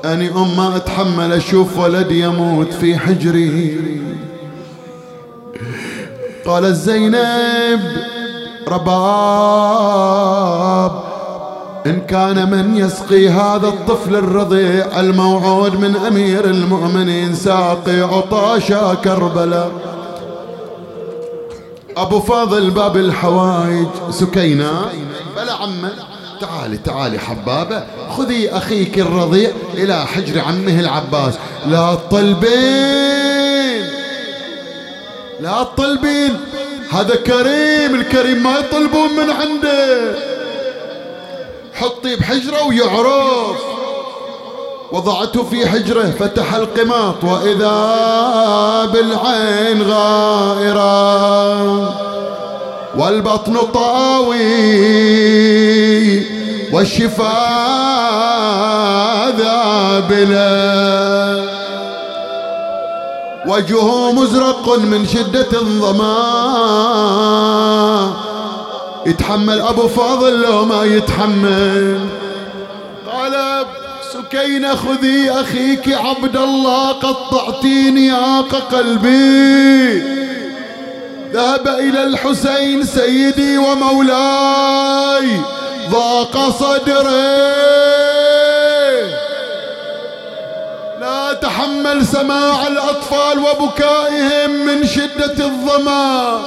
أني 0.05 0.31
أم 0.31 0.61
أتحمل 0.61 1.33
أشوف 1.33 1.79
ولدي 1.79 2.21
يموت 2.21 2.73
في 2.73 2.99
حجري. 2.99 3.79
قالت 6.47 6.77
زينب 6.77 7.81
رباب 8.69 10.13
إن 11.87 12.01
كان 12.01 12.51
من 12.51 12.77
يسقي 12.77 13.29
هذا 13.29 13.69
الطفل 13.69 14.17
الرضيع 14.17 15.01
الموعود 15.01 15.81
من 15.81 15.97
أمير 15.97 16.45
المؤمنين 16.45 17.35
ساقي 17.35 18.01
عطاشا 18.01 18.95
كربلاء. 18.95 19.71
أبو 21.97 22.21
فاضل 22.21 22.71
باب 22.71 22.97
الحوايج 22.97 23.89
سكينة. 24.11 24.71
بلا 25.37 25.53
عمه 25.53 25.91
تعالي 26.41 26.77
تعالي 26.77 27.19
حبابة 27.19 27.85
خذي 28.17 28.51
أخيك 28.51 28.99
الرضيع 28.99 29.51
إلى 29.75 30.07
حجر 30.07 30.41
عمه 30.41 30.81
العباس. 30.81 31.35
لا 31.67 31.95
تطلبين. 31.95 33.22
لا 35.43 35.63
تطلبين. 35.63 36.37
هذا 36.91 37.15
كريم 37.15 37.95
الكريم 37.95 38.43
ما 38.43 38.59
يطلبون 38.59 39.13
من 39.13 39.31
عنده. 39.31 40.15
حطي 41.75 42.17
بحجره 42.17 42.67
ويعرف 42.67 43.57
وضعته 44.93 45.43
في 45.43 45.69
حجره 45.69 46.15
فتح 46.19 46.55
القماط 46.55 47.25
وإذا 47.25 47.75
بالعين 48.93 49.83
غائرة. 49.83 51.23
والبطن 52.99 53.57
طاوي 53.75 54.37
والشفاء 56.73 57.31
ذابلة. 59.39 60.73
وجهه 63.47 64.13
مزرق 64.13 64.79
من 64.79 65.07
شدة 65.07 65.49
الظما 65.53 66.17
يتحمل 69.07 69.61
أبو 69.61 69.89
فاضل 69.89 70.43
لو 70.43 70.65
ما 70.65 70.85
يتحمل. 70.85 72.01
قال 73.13 73.67
سكينة 74.13 74.75
خذي 74.75 75.31
أخيك 75.31 75.89
عبد 75.89 76.37
الله 76.37 76.93
قطعتيني 76.93 78.07
يا 78.07 78.41
قلبي. 78.73 80.03
ذهب 81.33 81.69
إلى 81.69 82.05
الحسين 82.05 82.85
سيدي 82.85 83.59
ومولاي 83.59 85.41
ضاق 85.91 86.51
صدري. 86.51 87.53
لا 91.03 91.33
تحمل 91.33 92.07
سماع 92.07 92.67
الأطفال 92.67 93.39
وبكائهم 93.39 94.67
من 94.67 94.87
شدة 94.87 95.45
الظمأ. 95.45 96.39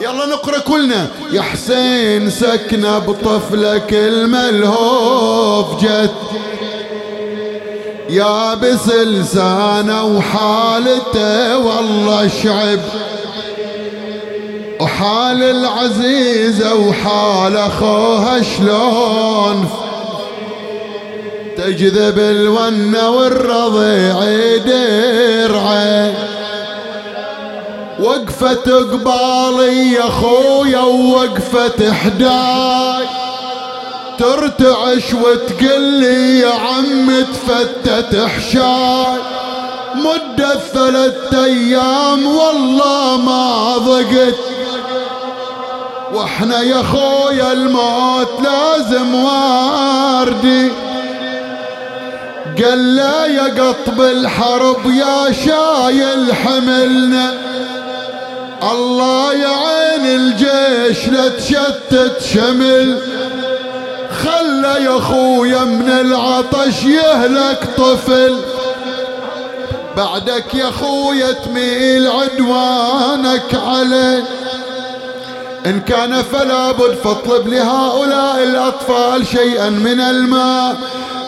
يلا 0.00 0.26
نقرأ 0.26 0.58
كلنا. 0.58 1.06
يا 1.32 1.42
حسين 1.42 2.30
سكنة 2.30 2.98
بطفلك 2.98 3.92
الملهوف 3.92 5.84
جت 5.84 6.10
يا 8.08 8.54
بس 8.54 8.88
لسانه 8.88 10.04
وحالته 10.04 11.58
والله 11.58 12.30
شعب. 12.42 12.80
وحال 14.80 15.42
العزيزة 15.42 16.74
وحال 16.74 17.56
أخوها 17.56 18.42
شلون 18.42 19.81
تجذب 21.62 22.18
الونة 22.18 23.10
والرضيع 23.10 24.16
درعه 24.66 26.12
وقفة 28.00 28.78
قبالي 28.92 29.92
يا 29.92 30.02
خويا 30.02 30.80
ووقفة 30.80 31.92
حداي 31.92 33.06
ترتعش 34.18 35.14
وتقلي 35.14 36.38
يا 36.38 36.52
عم 36.52 37.10
تفتت 37.20 38.16
حشاي 38.16 39.18
مدة 39.94 40.54
ثلاثة 40.74 41.44
أيام 41.44 42.26
والله 42.26 43.16
ما 43.16 43.76
ضقت. 43.78 44.34
وإحنا 46.14 46.60
يا 46.60 46.82
خويا 46.82 47.52
الموت 47.52 48.28
لازم 48.42 49.14
واردي. 49.14 50.91
قال 52.58 52.96
لا 52.96 53.26
يا 53.26 53.42
قطب 53.42 54.00
الحرب 54.00 54.90
يا 54.90 55.32
شايل 55.32 56.34
حملنا. 56.34 57.34
الله 58.72 59.32
يعين 59.32 60.06
الجيش 60.06 61.08
لا 61.08 61.28
تشتت 61.28 62.22
شمل. 62.34 62.98
خلى 64.22 64.84
يا 64.84 65.00
خويا 65.00 65.64
من 65.64 65.90
العطش 65.90 66.84
يهلك 66.84 67.68
طفل. 67.76 68.36
بعدك 69.96 70.54
يا 70.54 70.70
خويا 70.70 71.32
تميل 71.32 72.08
عدوانك 72.08 73.54
عليه. 73.66 74.24
إن 75.66 75.80
كان 75.80 76.22
فلا 76.22 76.72
بد 76.72 76.94
فاطلب 77.04 77.48
لهؤلاء 77.48 78.42
الأطفال 78.42 79.26
شيئا 79.26 79.70
من 79.70 80.00
الماء. 80.00 80.76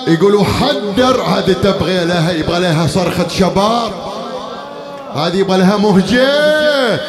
يقولوا 0.06 0.44
حدر 0.44 1.22
هذه 1.22 1.52
تبغي 1.62 2.04
لها 2.04 2.32
يبغى 2.32 2.60
لها 2.60 2.86
صرخة 2.86 3.28
شباب. 3.28 3.92
هذه 5.14 5.36
يبغى 5.36 5.58
لها 5.58 5.76
مهجة. 5.76 7.00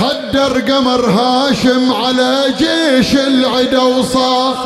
حدر 0.00 0.60
قمر 0.60 1.10
هاشم 1.10 1.92
على 1.92 2.44
جيش 2.58 3.14
العدا 3.14 3.82
وصار 3.82 4.56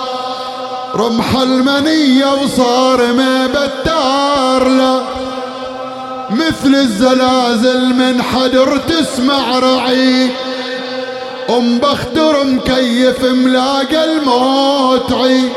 رمح 0.94 1.36
المنية 1.36 2.34
وصار 2.42 3.12
ما 3.12 3.46
بتار 3.46 4.68
له 4.68 5.02
مثل 6.30 6.74
الزلازل 6.74 7.94
من 7.94 8.22
حدر 8.22 8.76
تسمع 8.76 9.58
رعي. 9.58 10.30
أم 11.50 11.78
بختر 11.78 12.44
مكيف 12.44 13.24
ملاقى 13.24 14.04
الموت؟ 14.04 15.12
عي 15.12 15.50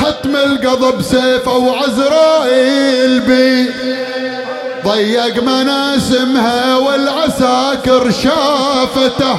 حتم 0.00 0.36
القضب 0.36 1.02
سيفه 1.02 1.56
وعزرائيل 1.56 3.20
بي 3.20 3.70
ضيق 4.84 5.42
مناسمها 5.42 6.76
والعساكر 6.76 8.10
شافته. 8.10 9.36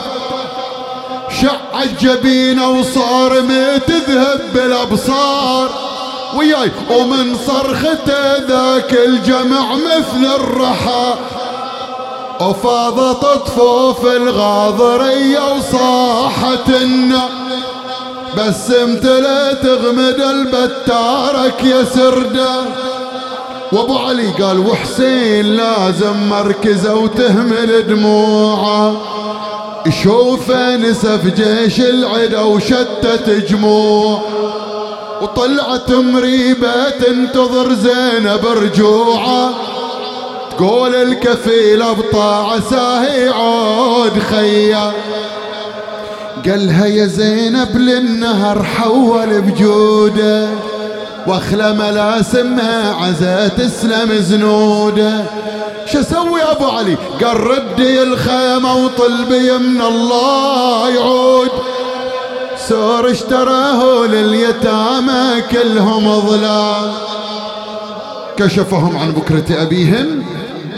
شع 1.41 1.83
الجبين 1.83 2.59
وصار 2.59 3.39
تذهب 3.87 4.41
بالأبصار. 4.53 5.69
وياي 6.35 6.71
ومن 6.89 7.37
صرخته 7.47 8.37
ذاك 8.37 8.93
الجمع 8.93 9.75
مثل 9.75 10.35
الرحى. 10.35 11.13
وفاضت 12.49 13.25
طفوف 13.25 14.05
الغاضرية 14.05 15.39
وصاحت 15.53 16.69
النار 16.69 17.29
بس 18.37 18.71
امتلأ 18.71 19.53
تغمد 19.53 20.21
البتارك 20.21 21.63
يا 21.63 21.83
سردة 21.83 22.55
وابو 23.71 23.97
علي 23.97 24.27
قال 24.27 24.59
وحسين 24.59 25.45
لازم 25.45 26.29
مركزه 26.29 26.95
وتهمل 26.95 27.87
دموعه. 27.87 28.95
شوفه 30.03 30.75
نسف 30.75 31.25
جيش 31.25 31.79
العدا 31.79 32.41
وشتت 32.41 33.29
جموع. 33.49 34.21
وطلعت 35.21 35.91
مريبة 35.91 36.89
تنتظر 36.89 37.73
زينب 37.73 38.45
رجوعه. 38.45 39.49
تقول 40.57 40.95
الكفيل 40.95 41.83
بطاعة 41.83 42.59
ساهي 42.69 43.29
عود 43.29 44.19
خيا. 44.19 44.91
قالها 46.45 46.85
يا 46.85 47.05
زينب 47.05 47.77
للنهر 47.77 48.63
حول 48.63 49.41
بجوده 49.41 50.49
وأخلى 51.27 51.73
ملاسمها 51.73 52.95
عزا 52.95 53.47
تسلم 53.47 54.13
زنوده. 54.13 55.25
شو 55.85 55.99
أسوي 55.99 56.41
أبو 56.41 56.65
علي؟ 56.65 56.97
قال 57.23 57.39
ردي 57.39 58.03
الخيمة 58.03 58.75
وطلبي 58.75 59.57
من 59.57 59.81
الله 59.81 60.89
يعود. 60.89 61.49
سور 62.67 63.11
اشتراه 63.11 64.05
لليتامى 64.05 65.41
كلهم 65.51 66.19
ظلال 66.19 66.91
كشفهم 68.37 68.97
عن 68.97 69.11
بكرة 69.11 69.61
أبيهم 69.61 70.23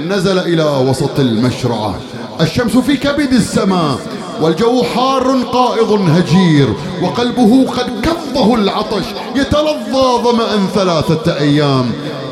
نزل 0.07 0.39
إلى 0.39 0.89
وسط 0.89 1.19
المشرعة 1.19 1.95
الشمس 2.41 2.77
في 2.77 2.97
كبد 2.97 3.33
السماء 3.33 3.99
والجو 4.41 4.83
حار 4.83 5.41
قائض 5.53 5.91
هجير 5.91 6.67
وقلبه 7.03 7.71
قد 7.71 7.89
كظه 8.01 8.55
العطش 8.55 9.05
يتلظى 9.35 10.23
ظمأ 10.23 10.67
ثلاثة 10.73 11.37
أيام 11.37 11.91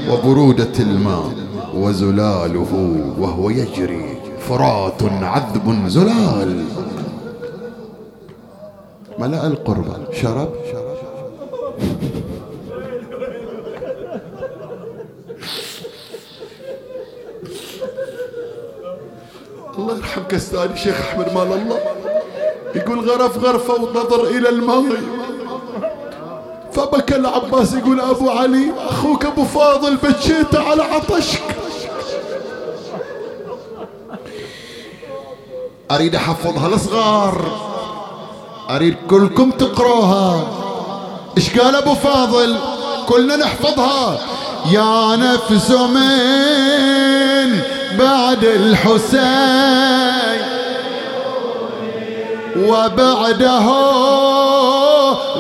وبرودة 0.10 0.80
الماء 0.80 1.32
وزلاله 1.76 3.06
وهو 3.20 3.50
يجري 3.50 4.18
فرات 4.50 5.04
عذب 5.04 5.88
زلال. 5.88 6.66
ملأ 9.20 9.48
القربة 9.48 9.98
شرب. 10.22 10.50
الله 19.78 19.98
يرحم 19.98 20.24
كستاني 20.30 20.78
شيخ 20.78 20.96
أحمد 21.02 21.34
مال 21.34 21.54
الله. 21.54 21.80
يقول 22.76 23.10
غرف 23.10 23.38
غرفة 23.38 23.74
ونظر 23.74 24.24
إلى 24.24 24.50
الماء 24.50 24.84
فبكى 26.74 27.16
العباس 27.16 27.74
يقول 27.74 28.02
أبو 28.02 28.30
علي 28.30 28.72
أخوك 28.90 29.26
أبو 29.26 29.46
فاضل 29.46 29.96
بكيت 29.96 30.56
على 30.56 30.84
عطشك. 30.84 31.44
أريد 35.92 36.16
أحفظها 36.16 36.68
الصغار 36.68 37.52
أريد 38.70 38.96
كلكم 39.10 39.52
تقروها. 39.52 40.48
إيش 41.38 41.60
قال 41.60 41.76
أبو 41.76 41.94
فاضل؟ 41.94 42.58
كلنا 43.10 43.36
نحفظها. 43.36 44.20
يا 44.72 45.16
نفس 45.16 45.72
من 45.72 47.62
بعد 48.00 48.44
الحسين 48.44 49.94
وبعده 52.58 53.66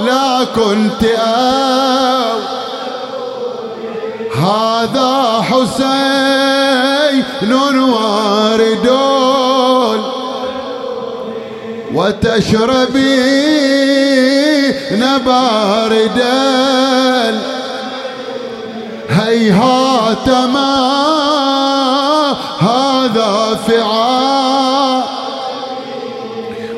لا 0.06 0.43
كنت 0.56 1.04
أو. 1.04 2.39
هذا 4.36 5.41
حسين 5.41 6.04
وارد 7.54 8.89
وتشربي 11.93 13.24
باردا 15.26 16.34
هيهات 19.10 20.30
ما 20.30 21.03
هذا 22.59 23.59
فعال 23.67 25.03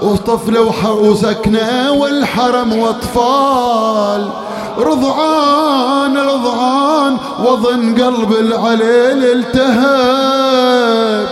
وطفلة 0.03 0.93
وسكنة 0.93 1.93
والحرم 1.93 2.79
وأطفال. 2.79 4.29
رضعان 4.79 6.19
رضعان 6.19 7.17
وظن 7.45 7.95
قلب 8.03 8.33
العليل 8.33 9.25
التهب 9.25 11.27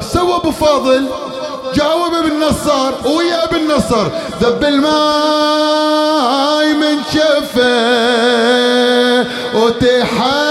سوى 0.00 0.36
أبو 0.36 0.50
فاضل 0.50 1.06
جاوب 1.74 2.14
ابن 2.14 2.40
نصار 2.40 2.94
ويا 3.06 3.44
ابن 3.44 3.74
نصر 3.74 4.06
ذب 4.42 4.64
الماي 4.64 4.88
من 6.74 6.98
شفه 7.12 7.68
وتحب 9.54 10.47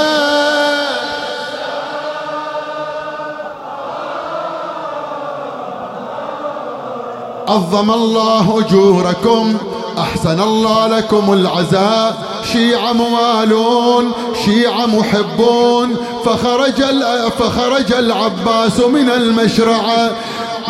عظم 7.48 7.92
الله 7.92 8.60
أجوركم 8.60 9.58
أحسن 9.98 10.42
الله 10.42 10.88
لكم 10.88 11.34
العزاء. 11.34 12.18
شيعة 12.54 12.94
موالون 12.94 14.12
شيعة 14.46 14.86
محبون 14.86 15.96
فخرج 16.26 16.84
فخرج 17.40 17.94
العباس 17.94 18.80
من 18.80 19.10
المشرعة. 19.10 20.12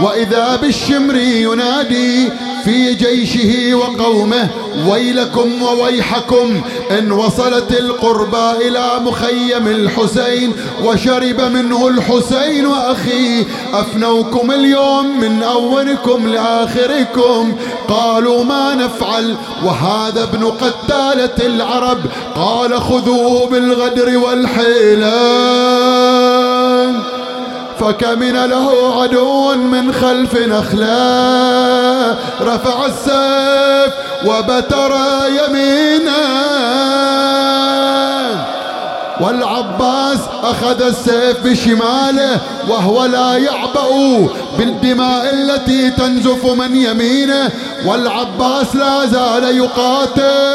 وإذا 0.03 0.55
بالشمر 0.55 1.15
ينادي 1.15 2.29
في 2.67 2.93
جيشه 2.93 3.75
وقومه 3.75 4.49
ويلكم 4.89 5.63
وويحكم. 5.63 6.61
إن 6.99 7.11
وصلت 7.11 7.71
القربى 7.71 8.67
إلى 8.67 8.91
مخيم 9.05 9.67
الحسين 9.67 10.53
وشرب 10.83 11.41
منه 11.41 11.87
الحسين 11.87 12.65
واخيه 12.65 13.43
أفنوكم 13.73 14.51
اليوم 14.51 15.19
من 15.19 15.43
أولكم 15.43 16.27
لآخركم. 16.27 17.55
قالوا 17.87 18.43
ما 18.43 18.75
نفعل 18.75 19.35
وهذا 19.65 20.23
ابن 20.23 20.45
قتالة 20.45 21.45
العرب. 21.45 21.99
قال 22.35 22.81
خذوه 22.81 23.47
بالغدر 23.47 24.17
والحيلان. 24.17 25.27
فكمن 27.79 28.45
له 28.45 29.01
عدو 29.01 29.55
من 29.55 29.93
خلف 29.93 30.37
نخله 30.37 32.15
رفع 32.41 32.85
السيف 32.85 33.93
وبتر 34.25 34.93
يمينا. 35.27 36.23
والعباس 39.21 40.19
أخذ 40.43 40.81
السيف 40.81 41.37
بشماله 41.43 42.39
وهو 42.69 43.05
لا 43.05 43.37
يعبأ 43.37 44.27
بالدماء 44.57 45.33
التي 45.33 45.89
تنزف 45.89 46.45
من 46.45 46.75
يمينه. 46.75 47.51
والعباس 47.85 48.75
لا 48.75 49.05
زال 49.05 49.57
يقاتل. 49.57 50.47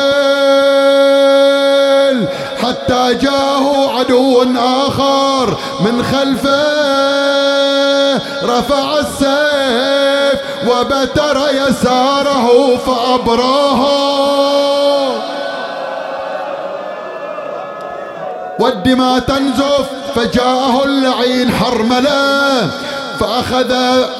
حتى 2.63 3.15
جاءه 3.15 3.99
عدو 3.99 4.45
آخر 4.59 5.57
من 5.81 6.05
خلفه. 6.05 6.63
رفع 8.45 8.99
السيف 8.99 10.41
وبتر 10.69 11.41
يساره 11.53 12.77
فأبراه. 12.87 13.81
والدماء 18.59 19.19
تنزف 19.19 19.87
فجاءه 20.15 20.85
اللعين 20.85 21.53
حرملة. 21.53 22.71
فأخذ 23.21 23.73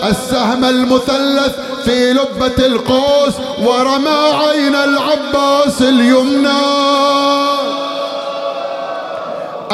السهم 0.09 0.65
المثلث 0.65 1.53
في 1.85 2.13
لبة 2.13 2.67
القوس 2.67 3.35
ورمى 3.63 4.33
عين 4.33 4.75
العباس 4.75 5.83
اليمنى. 5.83 7.42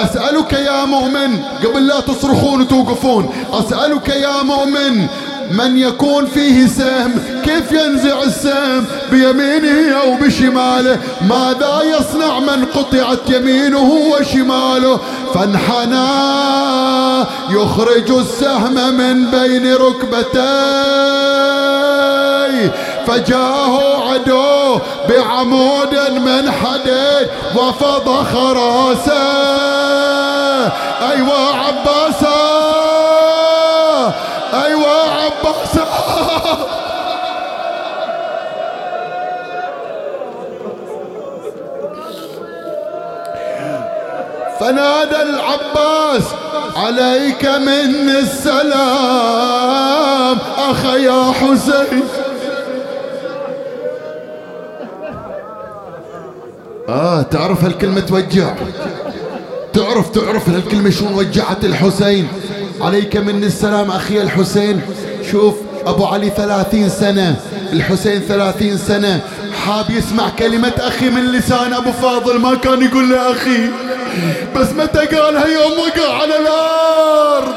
أسألك 0.04 0.52
يا 0.52 0.84
مؤمن 0.84 1.42
قبل 1.64 1.86
لا 1.86 2.00
تصرخون 2.00 2.60
وتوقفون 2.60 3.30
أسألك 3.52 4.08
يا 4.08 4.42
مؤمن 4.42 5.06
من 5.50 5.78
يكون 5.78 6.26
فيه 6.26 6.66
سهم؟ 6.66 7.14
كيف 7.44 7.72
ينزع 7.72 8.22
السهم؟ 8.22 8.84
بيمينه 9.10 9.96
أو 10.00 10.14
بشماله؟ 10.14 10.98
ماذا 11.20 11.80
يصنع 11.82 12.38
من 12.38 12.64
قطعت 12.64 13.30
يمينه 13.30 13.92
وشماله؟ 13.92 15.00
فانحنى 15.34 16.08
يخرج 17.50 18.10
السهم 18.10 18.94
من 18.94 19.30
بين 19.30 19.74
ركبتيه 19.74 20.38
فجاءه 23.06 24.08
عدو 24.10 24.78
بعمود 25.08 25.94
من 26.26 26.50
حديد 26.50 27.28
وفضخ 27.56 28.36
راسه. 28.36 29.87
ايوا 31.10 31.54
عباسة. 31.54 32.36
ايوا 34.64 34.96
عباسة. 35.10 35.84
فنادى 44.60 45.22
العباس 45.22 46.24
عليك 46.76 47.44
من 47.44 48.08
السلام 48.08 49.58
أخ 50.58 50.84
يا 50.84 51.32
حسين. 51.32 52.02
آه 56.88 57.22
تعرف 57.22 57.64
هالكلمة 57.64 58.00
توجع. 58.00 58.54
تعرف 59.78 60.10
تعرف 60.10 60.48
هالكلمة 60.48 60.90
شلون 60.90 61.14
وجعت 61.14 61.64
الحسين؟ 61.64 62.28
عليك 62.80 63.16
من 63.16 63.44
السلام 63.44 63.90
أخي 63.90 64.22
الحسين. 64.22 64.80
شوف 65.32 65.54
أبو 65.86 66.04
علي 66.04 66.30
ثلاثين 66.36 66.88
سنة 66.88 67.36
الحسين 67.72 68.20
ثلاثين 68.20 68.78
سنة. 68.78 69.20
حاب 69.66 69.90
يسمع 69.90 70.28
كلمة 70.38 70.72
أخي 70.78 71.10
من 71.10 71.32
لسان 71.32 71.72
أبو 71.72 71.92
فاضل 71.92 72.38
ما 72.38 72.54
كان 72.54 72.82
يقول 72.82 73.10
له 73.10 73.30
أخي. 73.30 73.68
بس 74.56 74.68
متى 74.68 75.16
قالها 75.16 75.46
يوم 75.46 75.72
وقع 75.72 76.14
على 76.14 76.34
الأرض؟ 76.36 77.54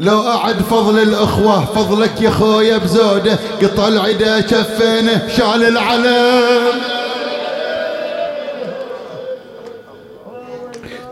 لو 0.00 0.28
أعد 0.28 0.56
فضل 0.70 0.98
الأخوة 0.98 1.64
فضلك 1.64 2.20
يا 2.20 2.30
خويا 2.30 2.78
بزوده. 2.78 3.38
قطع 3.62 3.88
العدا 3.88 4.40
شفينه 4.40 5.28
شال 5.36 5.64
العلم. 5.64 6.99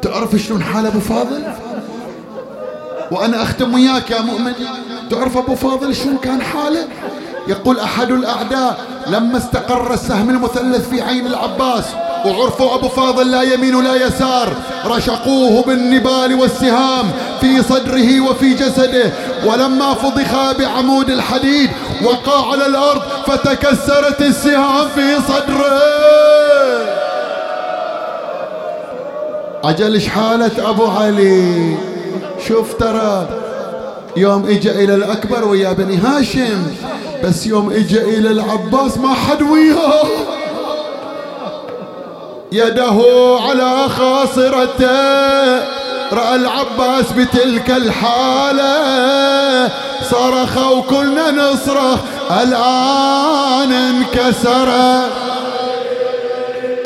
تعرف 0.02 0.36
شلون 0.36 0.62
حال 0.62 0.86
أبو 0.86 1.00
فاضل؟ 1.00 1.42
وأنا 3.10 3.42
أختم 3.42 3.74
وياك 3.74 4.10
يا 4.10 4.20
مؤمن. 4.20 4.52
تعرف 5.10 5.36
أبو 5.36 5.54
فاضل 5.54 5.94
شلون 5.94 6.16
كان 6.16 6.42
حاله؟ 6.42 6.88
يقول 7.48 7.80
أحد 7.80 8.10
الأعداء 8.10 8.80
لما 9.06 9.38
استقر 9.38 9.94
السهم 9.94 10.30
المثلث 10.30 10.88
في 10.88 11.02
عين 11.02 11.26
العباس 11.26 11.84
وعرفوا 12.26 12.74
أبو 12.74 12.88
فاضل 12.88 13.30
لا 13.30 13.42
يمين 13.42 13.74
ولا 13.74 14.06
يسار 14.06 14.52
رشقوه 14.84 15.62
بالنبال 15.62 16.34
والسهام 16.34 17.10
في 17.40 17.62
صدره 17.62 18.20
وفي 18.20 18.54
جسده. 18.54 19.12
ولما 19.46 19.94
فضخ 19.94 20.58
بعمود 20.58 21.10
الحديد 21.10 21.70
وقع 22.02 22.52
على 22.52 22.66
الأرض 22.66 23.02
فتكسرت 23.26 24.20
السهام 24.20 24.88
في 24.88 25.16
صدره. 25.28 25.78
عجل 29.68 30.00
حالة 30.00 30.70
أبو 30.70 30.86
علي. 30.86 31.76
شوف 32.48 32.74
ترى 32.74 33.28
يوم 34.16 34.46
اجى 34.46 34.70
إلى 34.70 34.94
الأكبر 34.94 35.48
ويا 35.48 35.72
بني 35.72 35.96
هاشم 35.96 36.62
بس 37.24 37.46
يوم 37.46 37.70
اجى 37.70 38.00
إلى 38.00 38.30
العباس 38.30 38.98
ما 38.98 39.14
حد 39.14 39.42
وياه. 39.42 40.08
يده 42.52 43.02
على 43.48 43.88
خاصرته 43.88 45.58
رأى 46.12 46.34
العباس 46.34 47.12
بتلك 47.16 47.70
الحالة. 47.70 48.72
صرخ 50.10 50.72
وكلنا 50.72 51.30
نصرخ 51.30 51.98
الآن 52.42 53.72
انكسر. 53.72 54.68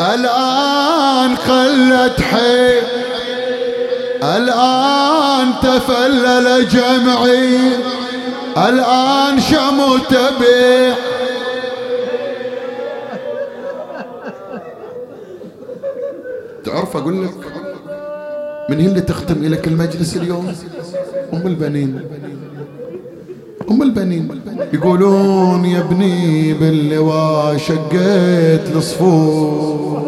الآن 0.01 1.37
قلت 1.37 2.21
حيل 2.21 2.83
الآن 4.23 5.53
تفلل 5.63 6.69
جمعي 6.69 7.59
الآن 8.69 9.41
شمت 9.41 10.15
بي 10.41 10.95
تعرف 16.65 16.97
أقول 16.97 17.25
لك؟ 17.25 17.35
من 18.71 18.81
هي 18.81 18.87
اللي 18.87 19.01
تختم 19.01 19.45
لك 19.45 19.69
المجلس 19.69 20.17
اليوم؟ 20.17 20.55
أم 21.33 21.47
البنين. 21.47 22.01
أم 23.71 23.83
البنين. 23.83 24.29
يقولون 24.73 25.65
يا 25.65 25.79
ابني 25.81 26.53
باللواء 26.53 27.57
شقيت 27.57 28.77
الصفوف 28.77 30.03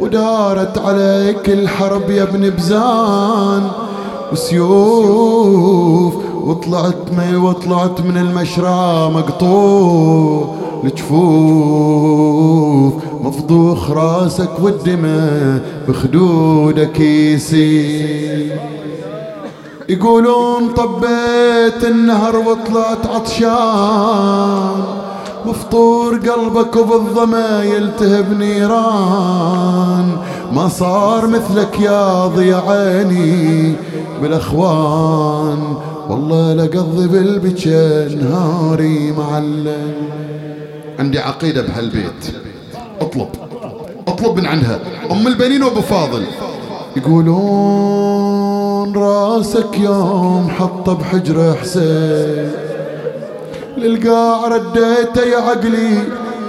ودارت 0.00 0.78
عليك 0.78 1.48
الحرب 1.48 2.10
يا 2.10 2.22
ابن 2.22 2.50
بزان. 2.50 3.70
وسيوف 4.32 6.14
وطلعت 6.44 7.12
مي 7.18 7.36
وطلعت 7.36 8.00
من 8.00 8.16
المشرى 8.16 9.10
مقطوع 9.14 10.54
الجفوف 10.84 12.48
مفضوخ 13.22 13.90
راسك 13.90 14.50
والدماء 14.62 15.62
بخدودك 15.88 17.00
يسيل. 17.00 18.52
يقولون 19.88 20.68
طبيت 20.68 21.84
النهر 21.84 22.36
وطلعت 22.36 23.06
عطشان 23.06 24.84
مفطور 25.46 26.16
قلبك 26.16 26.76
وبالظما 26.76 27.64
يلتهب 27.64 28.38
نيران. 28.38 30.16
ما 30.52 30.68
صار 30.68 31.26
مثلك 31.26 31.80
يا 31.80 32.26
ضيع 32.26 32.70
عيني 32.70 33.74
بالأخوان. 34.22 35.76
والله 36.08 36.54
لقضي 36.54 37.08
بالبكا 37.08 38.08
نهاري 38.14 39.12
معلم 39.12 39.94
عندي 40.98 41.18
عقيدة 41.18 41.62
بهالبيت. 41.62 42.34
اطلب 43.00 43.28
اطلب 44.08 44.36
من 44.36 44.46
عنها. 44.46 44.80
أم 45.10 45.26
البنين 45.26 45.62
وأبو 45.62 45.80
فاضل. 45.80 46.24
يقولون 46.96 47.97
راسك 48.84 49.78
يوم 49.78 50.50
حطه 50.58 50.94
بحجرة 50.94 51.56
حسين. 51.62 52.50
للقاع 53.76 54.48
رديته 54.48 55.22
يا 55.22 55.38
عقلي 55.38 56.02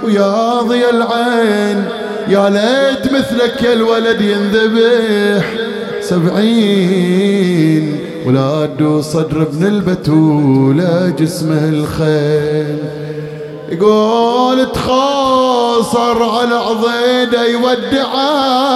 ويا 0.04 0.60
ضي 0.60 0.90
العين. 0.90 1.84
يا 2.28 2.50
ليت 2.50 3.12
مثلك 3.12 3.62
يا 3.62 3.72
الولد 3.72 4.20
ينذبح 4.20 5.44
سبعين. 6.00 8.00
ولا 8.26 8.68
صدر 9.00 9.42
ابن 9.42 9.66
البتولة 9.66 11.14
جسمه 11.18 11.68
الخيل. 11.68 12.78
يقول 13.68 14.72
تخاصر 14.72 16.22
على 16.22 16.54
عضيده 16.54 17.46
يودعه. 17.46 18.70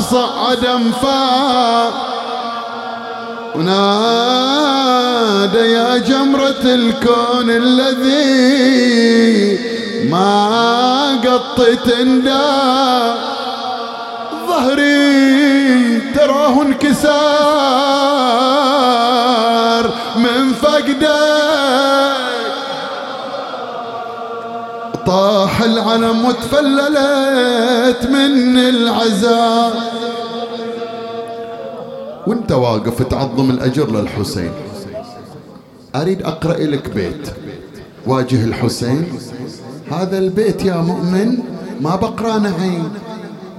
صعد 0.00 0.64
انفاق 0.64 1.94
ونادى 3.54 4.78
يا 5.58 5.98
جمرة 5.98 6.64
الكون 6.64 7.50
الذي 7.50 8.44
ما 10.10 11.20
قطت 11.24 11.88
انداء 12.00 13.16
ظهري 14.48 16.00
تراه 16.14 16.62
انكسار 16.62 17.04
من 20.16 20.52
فقدك 20.52 21.43
طاح 25.06 25.62
العلم 25.62 26.24
وتفللت 26.24 28.06
من 28.10 28.58
العذاب 28.58 29.72
وانت 32.26 32.52
واقف 32.52 33.02
تعظم 33.02 33.50
الأجر 33.50 33.90
للحسين. 33.90 34.52
أريد 35.94 36.22
أقرأ 36.22 36.58
لك 36.58 36.88
بيت. 36.88 37.28
واجه 38.06 38.44
الحسين. 38.44 39.18
هذا 39.92 40.18
البيت 40.18 40.64
يا 40.64 40.76
مؤمن 40.76 41.38
ما 41.80 41.96
بقرأ 41.96 42.38
نعيم. 42.38 42.92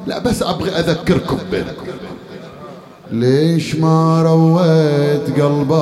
لا 0.07 0.19
بس 0.19 0.43
أبغي 0.43 0.71
أذكركم 0.71 1.37
به 1.51 1.65
ليش 3.11 3.75
ما 3.75 4.21
رويت 4.23 5.41
قلبك؟ 5.41 5.75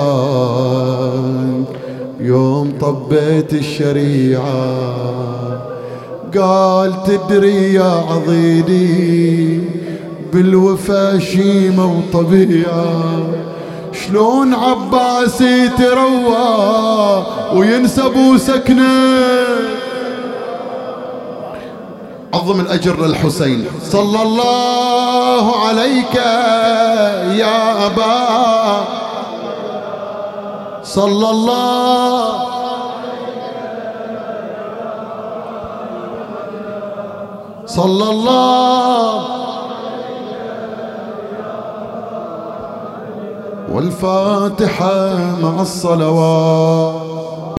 يوم 2.24 2.74
طبيت 2.82 3.54
الشريعة 3.54 4.44
قال 6.38 6.94
تدري 7.04 7.74
يا 7.74 8.04
عضيدي 8.10 9.60
بالوفا 10.34 11.20
شيمة 11.20 11.86
وطبيعة 11.98 13.26
شلون 14.06 14.54
عباسي 14.54 15.70
تروى 15.70 17.26
وينسب 17.56 18.38
سكنه 18.38 19.44
عظم 22.34 22.60
الأجر 22.60 23.06
للحسين 23.06 23.66
صلى 23.84 24.22
الله 24.22 25.56
عليك 25.68 26.16
يا 27.40 27.86
أبا. 27.88 29.04
صلى 30.94 31.30
الله 31.30 32.34
صلى 37.66 38.10
الله 38.10 39.24
والفاتحة 43.74 45.16
مع 45.42 45.62
الصلوات. 45.62 47.03